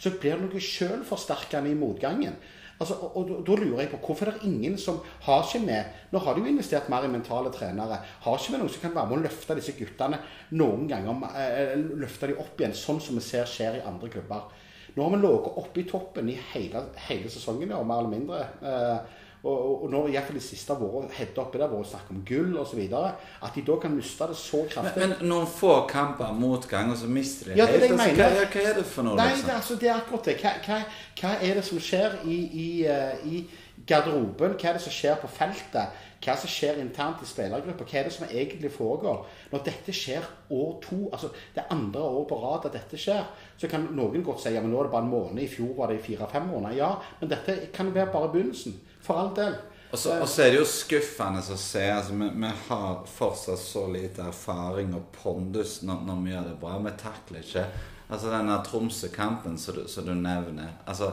så 0.00 0.14
blir 0.14 0.38
det 0.38 0.46
noe 0.46 0.62
sjølforsterkende 0.62 1.74
i 1.74 1.78
motgangen. 1.78 2.38
Altså, 2.80 2.94
og, 2.94 3.16
og, 3.16 3.28
da- 3.28 3.40
da 3.46 3.56
lurer 3.60 3.80
jeg 3.84 3.90
på 3.92 4.00
hvorfor 4.06 4.26
er 4.30 4.38
det 4.38 4.48
ingen 4.48 4.78
som 4.78 5.00
har 5.26 5.42
ikke 5.44 5.60
med 5.66 5.84
Nå 6.12 6.18
har 6.24 6.34
de 6.34 6.40
jo 6.40 6.46
investert 6.50 6.88
mer 6.92 7.04
i 7.04 7.10
mentale 7.12 7.52
trenere. 7.54 7.98
Har 8.24 8.38
ikke 8.38 8.52
vi 8.56 8.58
noen 8.62 8.72
som 8.74 8.82
kan 8.82 8.94
være 8.96 9.08
med 9.10 9.18
å 9.18 9.22
løfte 9.28 9.54
disse 9.58 9.72
guttene 9.78 10.18
noen 10.58 10.88
ganger? 10.90 11.22
Eh, 11.38 11.76
løfte 12.02 12.26
de 12.32 12.36
opp 12.42 12.58
igjen, 12.60 12.74
sånn 12.76 13.00
som 13.00 13.16
vi 13.16 13.22
ser 13.24 13.44
skjer 13.46 13.78
i 13.80 13.86
andre 13.86 14.08
klubber. 14.12 14.48
Nå 14.96 15.02
har 15.06 15.14
vi 15.14 15.22
ligget 15.22 15.56
oppe 15.62 15.80
i 15.80 15.86
toppen 15.88 16.28
i 16.28 16.38
hele, 16.52 16.82
hele 17.08 17.30
sesongen, 17.32 17.70
ja, 17.72 17.78
mer 17.82 18.02
eller 18.02 18.12
mindre. 18.12 18.42
Eh, 18.60 18.98
og, 19.42 19.54
og, 19.54 19.84
og 19.84 19.90
når 19.90 20.08
i 20.08 20.12
hvert 20.14 20.28
fall 20.28 20.36
de 20.38 20.44
siste 20.44 20.74
har 20.74 20.78
vært 20.82 21.16
helt 21.16 21.38
oppi 21.42 21.58
der, 21.58 21.70
vært 21.72 21.88
snakk 21.90 22.10
om 22.14 22.20
gull 22.26 22.52
osv., 22.62 22.82
at 22.86 23.56
de 23.56 23.64
da 23.66 23.78
kan 23.82 23.96
miste 23.96 24.28
det 24.30 24.36
så 24.38 24.60
kraftig 24.70 25.02
Men 25.02 25.16
noen 25.26 25.48
få 25.50 25.80
kamper 25.90 26.30
motgang, 26.38 26.92
og 26.94 27.00
så 27.00 27.10
mister 27.10 27.50
de 27.50 27.58
Ja, 27.58 27.66
det 27.66 27.80
helt. 27.80 27.96
Altså, 27.96 28.14
hva, 28.20 28.46
hva 28.52 28.68
er 28.70 28.78
det 28.78 28.86
for 28.86 29.08
noe, 29.08 29.18
Nei, 29.18 29.32
liksom? 29.32 29.48
det, 29.48 29.52
er 29.52 29.58
altså, 29.58 29.80
det 29.80 29.90
er 29.90 29.96
akkurat 29.96 30.30
det. 30.30 30.36
Hva, 30.44 30.54
hva, 30.68 30.78
hva 31.18 31.34
er 31.48 31.58
det 31.58 31.66
som 31.66 31.82
skjer 31.82 32.16
i, 32.22 32.38
i, 32.62 32.68
eh, 32.86 33.26
i 33.26 33.42
garderoben? 33.88 34.54
Hva 34.54 34.70
er 34.70 34.78
det 34.78 34.84
som 34.86 34.94
skjer 34.94 35.18
på 35.18 35.30
feltet? 35.34 36.00
Hva 36.22 36.36
som 36.38 36.50
skjer 36.50 36.78
internt 36.78 37.22
i 37.24 37.26
spillergruppa? 37.26 37.86
Hva 37.88 37.98
er 37.98 38.06
det 38.06 38.14
som 38.14 38.28
egentlig 38.28 38.70
foregår? 38.76 39.24
Når 39.50 39.64
dette 39.66 39.94
skjer 39.96 40.28
år 40.54 40.76
to, 40.84 41.00
altså 41.10 41.32
det 41.54 41.64
er 41.64 41.74
andre 41.74 42.02
år 42.14 42.28
på 42.30 42.38
rad 42.44 42.68
at 42.68 42.76
dette 42.78 43.00
skjer, 43.00 43.26
så 43.56 43.68
kan 43.70 43.84
noen 43.96 44.24
godt 44.24 44.42
si 44.42 44.54
ja, 44.54 44.62
men 44.62 44.72
nå 44.72 44.80
er 44.80 44.88
det 44.88 44.94
bare 44.94 45.06
en 45.06 45.12
måned. 45.12 45.42
I 45.42 45.50
fjor 45.50 45.74
var 45.76 45.92
det 45.92 46.00
fire-fem 46.02 46.48
måneder. 46.50 46.76
Ja, 46.78 46.94
men 47.20 47.30
dette 47.30 47.58
kan 47.74 47.92
være 47.94 48.12
bare 48.12 48.32
begynnelsen. 48.32 48.78
For 49.02 49.18
all 49.18 49.32
del. 49.36 49.54
Og 49.92 49.98
så, 49.98 50.14
og 50.24 50.28
så 50.28 50.42
er 50.42 50.54
det 50.54 50.60
jo 50.62 50.68
skuffende 50.68 51.42
å 51.44 51.56
se. 51.60 51.82
altså 51.92 52.14
Vi, 52.16 52.28
vi 52.40 52.52
har 52.68 53.02
fortsatt 53.12 53.60
så 53.60 53.86
lite 53.92 54.24
erfaring 54.24 54.94
og 54.96 55.10
pondus 55.12 55.82
når, 55.84 56.06
når 56.08 56.22
vi 56.24 56.32
gjør 56.32 56.46
det 56.48 56.60
bra. 56.62 56.78
Vi 56.86 56.94
takler 57.02 57.44
ikke 57.44 57.66
Altså 58.12 58.28
denne 58.28 58.58
Tromsø-kampen 58.60 59.54
som 59.56 59.86
som 59.88 60.04
du 60.04 60.12
nevner. 60.12 60.74
altså 60.86 61.12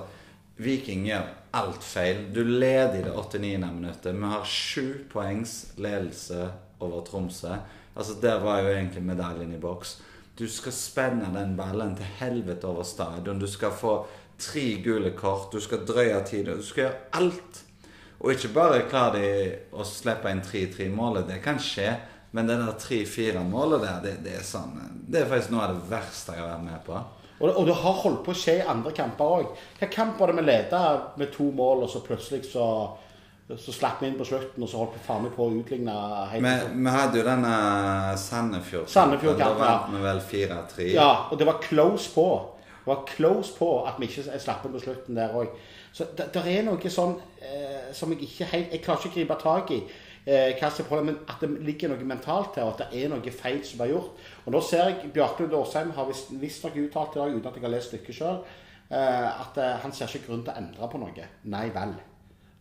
Viking 0.60 1.06
gjør 1.08 1.28
alt 1.56 1.84
feil. 1.84 2.26
Du 2.36 2.44
leder 2.44 2.98
i 3.00 3.04
det 3.06 3.14
89. 3.16 3.72
minuttet. 3.72 4.16
Vi 4.16 4.32
har 4.34 4.44
sju 4.44 5.06
poengs 5.12 5.72
ledelse 5.78 6.50
over 6.80 7.06
Tromsø. 7.08 7.56
Altså 7.96 8.18
Der 8.22 8.40
var 8.44 8.60
jo 8.60 8.74
egentlig 8.74 9.04
medaljen 9.04 9.54
i 9.56 9.60
boks. 9.60 10.02
Du 10.40 10.48
skal 10.48 10.72
spenne 10.72 11.28
den 11.34 11.58
ballen 11.58 11.98
til 12.00 12.08
helvete 12.22 12.68
over 12.70 12.86
stadion. 12.88 13.42
Du 13.42 13.48
skal 13.48 13.74
få 13.76 14.06
tre 14.40 14.78
gule 14.84 15.12
kort. 15.12 15.52
Du 15.52 15.60
skal 15.60 15.84
drøye 15.84 16.22
tid, 16.24 16.46
Du 16.46 16.64
skal 16.64 16.86
gjøre 16.86 17.02
alt. 17.20 17.60
Og 18.20 18.32
ikke 18.32 18.54
bare 18.56 18.86
klarer 18.88 19.20
de 19.20 19.34
å 19.76 19.84
slippe 19.84 20.32
inn 20.32 20.40
3-3-målet. 20.44 21.28
Det 21.28 21.42
kan 21.44 21.60
skje. 21.60 21.92
Men 22.32 22.48
det 22.48 22.56
der 22.62 22.80
3-4-målet 22.80 23.84
der, 23.84 24.00
det, 24.04 24.16
det 24.24 24.38
er 24.38 24.46
sånn 24.46 24.76
Det 25.10 25.24
er 25.24 25.30
faktisk 25.30 25.52
noe 25.52 25.66
av 25.66 25.76
det 25.76 25.92
verste 25.92 26.36
jeg 26.38 26.44
har 26.44 26.52
vært 26.54 26.68
med 26.70 26.82
på. 26.86 27.04
Og, 27.40 27.48
og 27.50 27.68
det 27.68 27.76
har 27.82 28.02
holdt 28.04 28.24
på 28.24 28.32
å 28.32 28.40
skje 28.40 28.56
i 28.60 28.68
andre 28.76 28.96
kamper 28.96 29.36
òg. 29.40 29.54
Hva 29.80 29.92
kamp 29.92 30.20
var 30.20 30.32
det 30.32 30.40
vi 30.40 30.48
leda 30.48 30.82
med 31.20 31.32
to 31.36 31.50
mål, 31.56 31.84
og 31.84 31.92
så 31.92 32.04
plutselig 32.06 32.46
så, 32.52 32.66
så 33.58 33.74
slapp 33.74 34.02
vi 34.04 34.08
inn 34.12 34.18
på 34.20 34.26
slutten, 34.28 34.62
og 34.62 34.70
så 34.70 34.78
holdt 34.78 34.94
vi 34.94 35.02
faen 35.08 35.24
meg 35.26 35.32
på 35.34 35.48
å 35.48 35.54
utligne 35.58 35.94
Vi, 36.36 36.40
vi 36.84 36.92
hadde 36.94 37.18
jo 37.18 37.26
denne 37.26 37.54
Sandefjord. 38.22 38.90
Sandefjord-kampen, 38.94 39.64
Da 39.64 39.72
vant 39.80 39.96
vi 39.96 40.04
vel 40.04 40.22
4-3. 40.22 40.88
Ja, 40.94 41.10
og 41.32 41.40
det 41.40 41.48
var 41.50 41.58
close 41.64 42.12
på. 42.14 42.28
Det 42.78 42.92
var 42.92 43.02
close 43.10 43.56
på 43.58 43.72
at 43.88 43.98
vi 43.98 44.06
ikke 44.10 44.40
slapp 44.40 44.66
inn 44.66 44.76
på 44.76 44.84
slutten 44.84 45.18
der 45.18 45.34
òg. 45.34 45.50
Så 45.94 46.06
det, 46.18 46.30
det 46.36 46.44
er 46.46 46.64
noe 46.68 46.92
sånn 46.94 47.16
eh, 47.42 47.90
som 47.98 48.12
jeg 48.14 48.28
ikke 48.28 48.46
helt 48.52 48.72
Jeg 48.76 48.84
klarer 48.86 49.02
ikke 49.02 49.10
å 49.10 49.18
gripe 49.18 49.40
tak 49.42 49.72
i. 49.74 49.80
Eh, 50.30 51.02
men 51.02 51.18
at 51.28 51.42
det 51.42 51.50
ligger 51.66 51.90
noe 51.90 52.06
mentalt 52.06 52.56
her, 52.60 52.68
og 52.68 52.76
at 52.76 52.92
det 52.92 53.02
er 53.04 53.10
noe 53.10 53.32
feil 53.34 53.64
som 53.66 53.82
er 53.82 53.94
gjort. 53.96 54.20
Og 54.46 54.54
nå 54.54 54.62
ser 54.62 54.86
jeg 54.92 55.12
Bjarte 55.16 55.42
Lund 55.48 55.58
Åsheim 55.58 55.92
har 55.96 56.06
visst- 56.06 56.30
visstnok 56.38 56.78
uttalt 56.78 57.16
i 57.16 57.20
dag, 57.24 57.34
uten 57.34 57.48
at 57.50 57.56
jeg 57.58 57.64
har 57.66 57.74
lest 57.74 57.90
stykket 57.90 58.16
sjøl, 58.20 58.44
eh, 58.92 59.42
at 59.42 59.58
eh, 59.58 59.78
han 59.82 59.92
ser 59.96 60.06
ikke 60.14 60.28
grunn 60.28 60.44
til 60.46 60.54
å 60.54 60.58
endre 60.62 60.92
på 60.92 61.02
noe. 61.02 61.28
Nei 61.50 61.70
vel. 61.74 61.96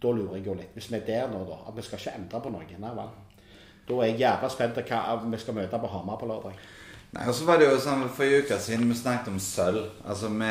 Da 0.02 0.12
lurer 0.14 0.38
jeg 0.38 0.46
jo 0.46 0.54
litt. 0.54 0.74
Hvis 0.76 0.90
vi 0.92 0.98
er 1.00 1.06
der 1.06 1.30
nå, 1.32 1.42
da, 1.48 1.58
at 1.68 1.76
vi 1.76 1.82
skal 1.82 1.98
ikke 1.98 2.16
endre 2.18 2.40
på 2.42 2.52
noe. 2.54 2.80
Nei 2.84 2.92
vel. 2.98 3.14
Da 3.88 3.96
er 3.98 4.10
jeg 4.10 4.20
jævla 4.20 4.50
spent 4.52 4.76
på 4.76 4.84
hva 4.90 5.16
vi 5.24 5.40
skal 5.40 5.56
møte 5.56 5.80
på 5.80 5.90
Hamar 5.94 6.20
på 6.20 6.28
lørdag. 6.28 6.58
Nei, 7.16 7.24
og 7.24 7.34
så 7.34 7.46
var 7.48 7.56
det 7.56 7.70
jo 7.70 7.78
sånn 7.80 8.02
For 8.12 8.26
en 8.26 8.42
uke 8.44 8.58
siden 8.60 8.90
vi 8.90 8.96
snakket 8.98 9.30
om 9.32 9.38
sølv. 9.40 9.86
Altså, 10.04 10.28
vi, 10.28 10.50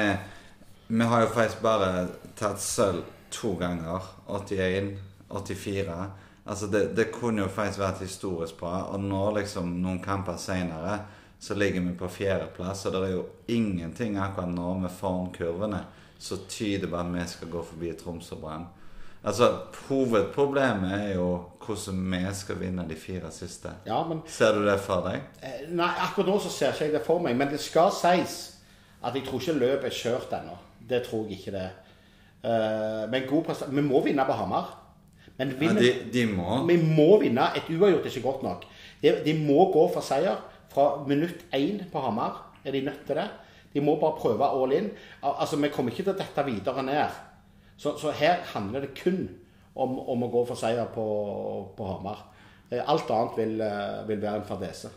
vi 0.90 1.10
har 1.12 1.24
jo 1.24 1.34
faktisk 1.36 1.62
bare 1.64 1.92
tatt 2.40 2.64
sølv 2.64 3.04
to 3.32 3.54
ganger. 3.60 4.08
81, 4.28 4.96
84. 5.30 6.00
Altså, 6.48 6.68
det, 6.74 6.82
det 6.98 7.12
kunne 7.14 7.46
jo 7.46 7.52
faktisk 7.52 7.84
vært 7.84 8.02
historisk 8.04 8.60
bra. 8.60 8.88
Og 8.92 9.04
nå, 9.04 9.22
liksom, 9.38 9.78
noen 9.84 10.02
kamper 10.04 10.40
seinere, 10.42 10.98
så 11.40 11.56
ligger 11.56 11.86
vi 11.86 11.94
på 12.00 12.10
fjerdeplass. 12.10 12.88
Og 12.88 12.96
det 12.96 13.04
er 13.06 13.16
jo 13.16 13.28
ingenting 13.54 14.18
akkurat 14.20 14.52
nå 14.52 14.74
med 14.82 14.92
formkurvene 14.98 15.84
som 16.18 16.42
tyder 16.50 16.90
på 16.90 16.98
at 16.98 17.14
vi 17.14 17.28
skal 17.30 17.52
gå 17.54 17.64
forbi 17.64 17.94
Troms 18.00 18.32
og 18.34 18.42
Brann. 18.42 18.66
Altså, 19.28 19.48
Hovedproblemet 19.90 20.94
er 20.94 21.14
jo 21.18 21.28
hvordan 21.66 21.98
vi 22.14 22.20
skal 22.38 22.60
vinne 22.62 22.86
de 22.88 22.96
fire 22.96 23.32
siste. 23.36 23.74
Ja, 23.86 24.00
men 24.08 24.22
Ser 24.32 24.56
du 24.56 24.62
det 24.66 24.78
for 24.80 25.04
deg? 25.10 25.26
Eh, 25.44 25.66
Nei, 25.76 25.90
akkurat 26.06 26.30
nå 26.32 26.38
så 26.40 26.52
ser 26.54 26.72
ikke 26.72 26.86
jeg 26.88 26.94
det 26.96 27.04
for 27.06 27.20
meg. 27.24 27.36
Men 27.36 27.52
det 27.52 27.60
skal 27.60 27.92
sies 27.92 28.38
at 29.04 29.16
jeg 29.16 29.26
tror 29.28 29.44
ikke 29.44 29.58
løpet 29.60 29.90
er 29.92 29.98
kjørt 29.98 30.32
ennå. 30.40 30.56
Det 30.90 31.02
tror 31.06 31.28
jeg 31.28 31.42
ikke 31.42 31.56
det. 31.58 31.66
Eh, 32.48 33.04
men 33.12 33.28
god 33.30 33.44
prestasjon 33.50 33.76
Vi 33.76 33.84
må 33.90 34.02
vinne 34.06 34.26
på 34.26 34.38
Hamar. 34.40 34.72
Men 35.38 35.52
Ja, 35.62 35.74
de, 35.76 35.92
de 36.14 36.26
må. 36.32 36.62
vi 36.66 36.78
må 36.82 37.20
vinne. 37.22 37.50
Et 37.60 37.68
uavgjort 37.70 38.06
er 38.08 38.16
ikke 38.16 38.26
godt 38.30 38.44
nok. 38.48 38.64
De, 39.04 39.12
de 39.26 39.34
må 39.44 39.68
gå 39.74 39.84
for 39.94 40.02
seier. 40.02 40.40
Fra 40.72 41.04
minutt 41.08 41.44
én 41.54 41.84
på 41.92 42.00
Hamar 42.02 42.46
er 42.66 42.72
de 42.72 42.82
nødt 42.88 43.04
til 43.06 43.20
det. 43.20 43.28
De 43.74 43.82
må 43.84 44.00
bare 44.00 44.18
prøve 44.18 44.48
all 44.48 44.72
in. 44.74 44.90
Al 45.22 45.36
altså, 45.44 45.60
Vi 45.60 45.70
kommer 45.70 45.92
ikke 45.92 46.08
til 46.08 46.16
å 46.16 46.18
dette 46.18 46.46
videre 46.48 46.84
ned. 46.88 47.24
Så, 47.78 47.98
så 48.02 48.12
her 48.12 48.42
handler 48.54 48.86
det 48.86 48.96
kun 48.98 49.28
om, 49.76 50.00
om 50.00 50.24
å 50.26 50.32
gå 50.34 50.46
for 50.50 50.58
seier 50.60 50.88
på, 50.94 51.06
på 51.78 51.90
Hamar. 51.92 52.24
Eh, 52.72 52.82
Alt 52.82 53.12
annet 53.14 53.38
vil, 53.38 53.60
eh, 53.62 54.08
vil 54.10 54.22
være 54.22 54.42
en 54.42 54.48
fardese. 54.48 54.90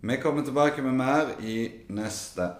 Vi 0.00 0.16
kommer 0.16 0.44
tilbake 0.44 0.82
med 0.84 0.96
mer 0.96 1.32
i 1.44 1.56
neste. 1.92 2.50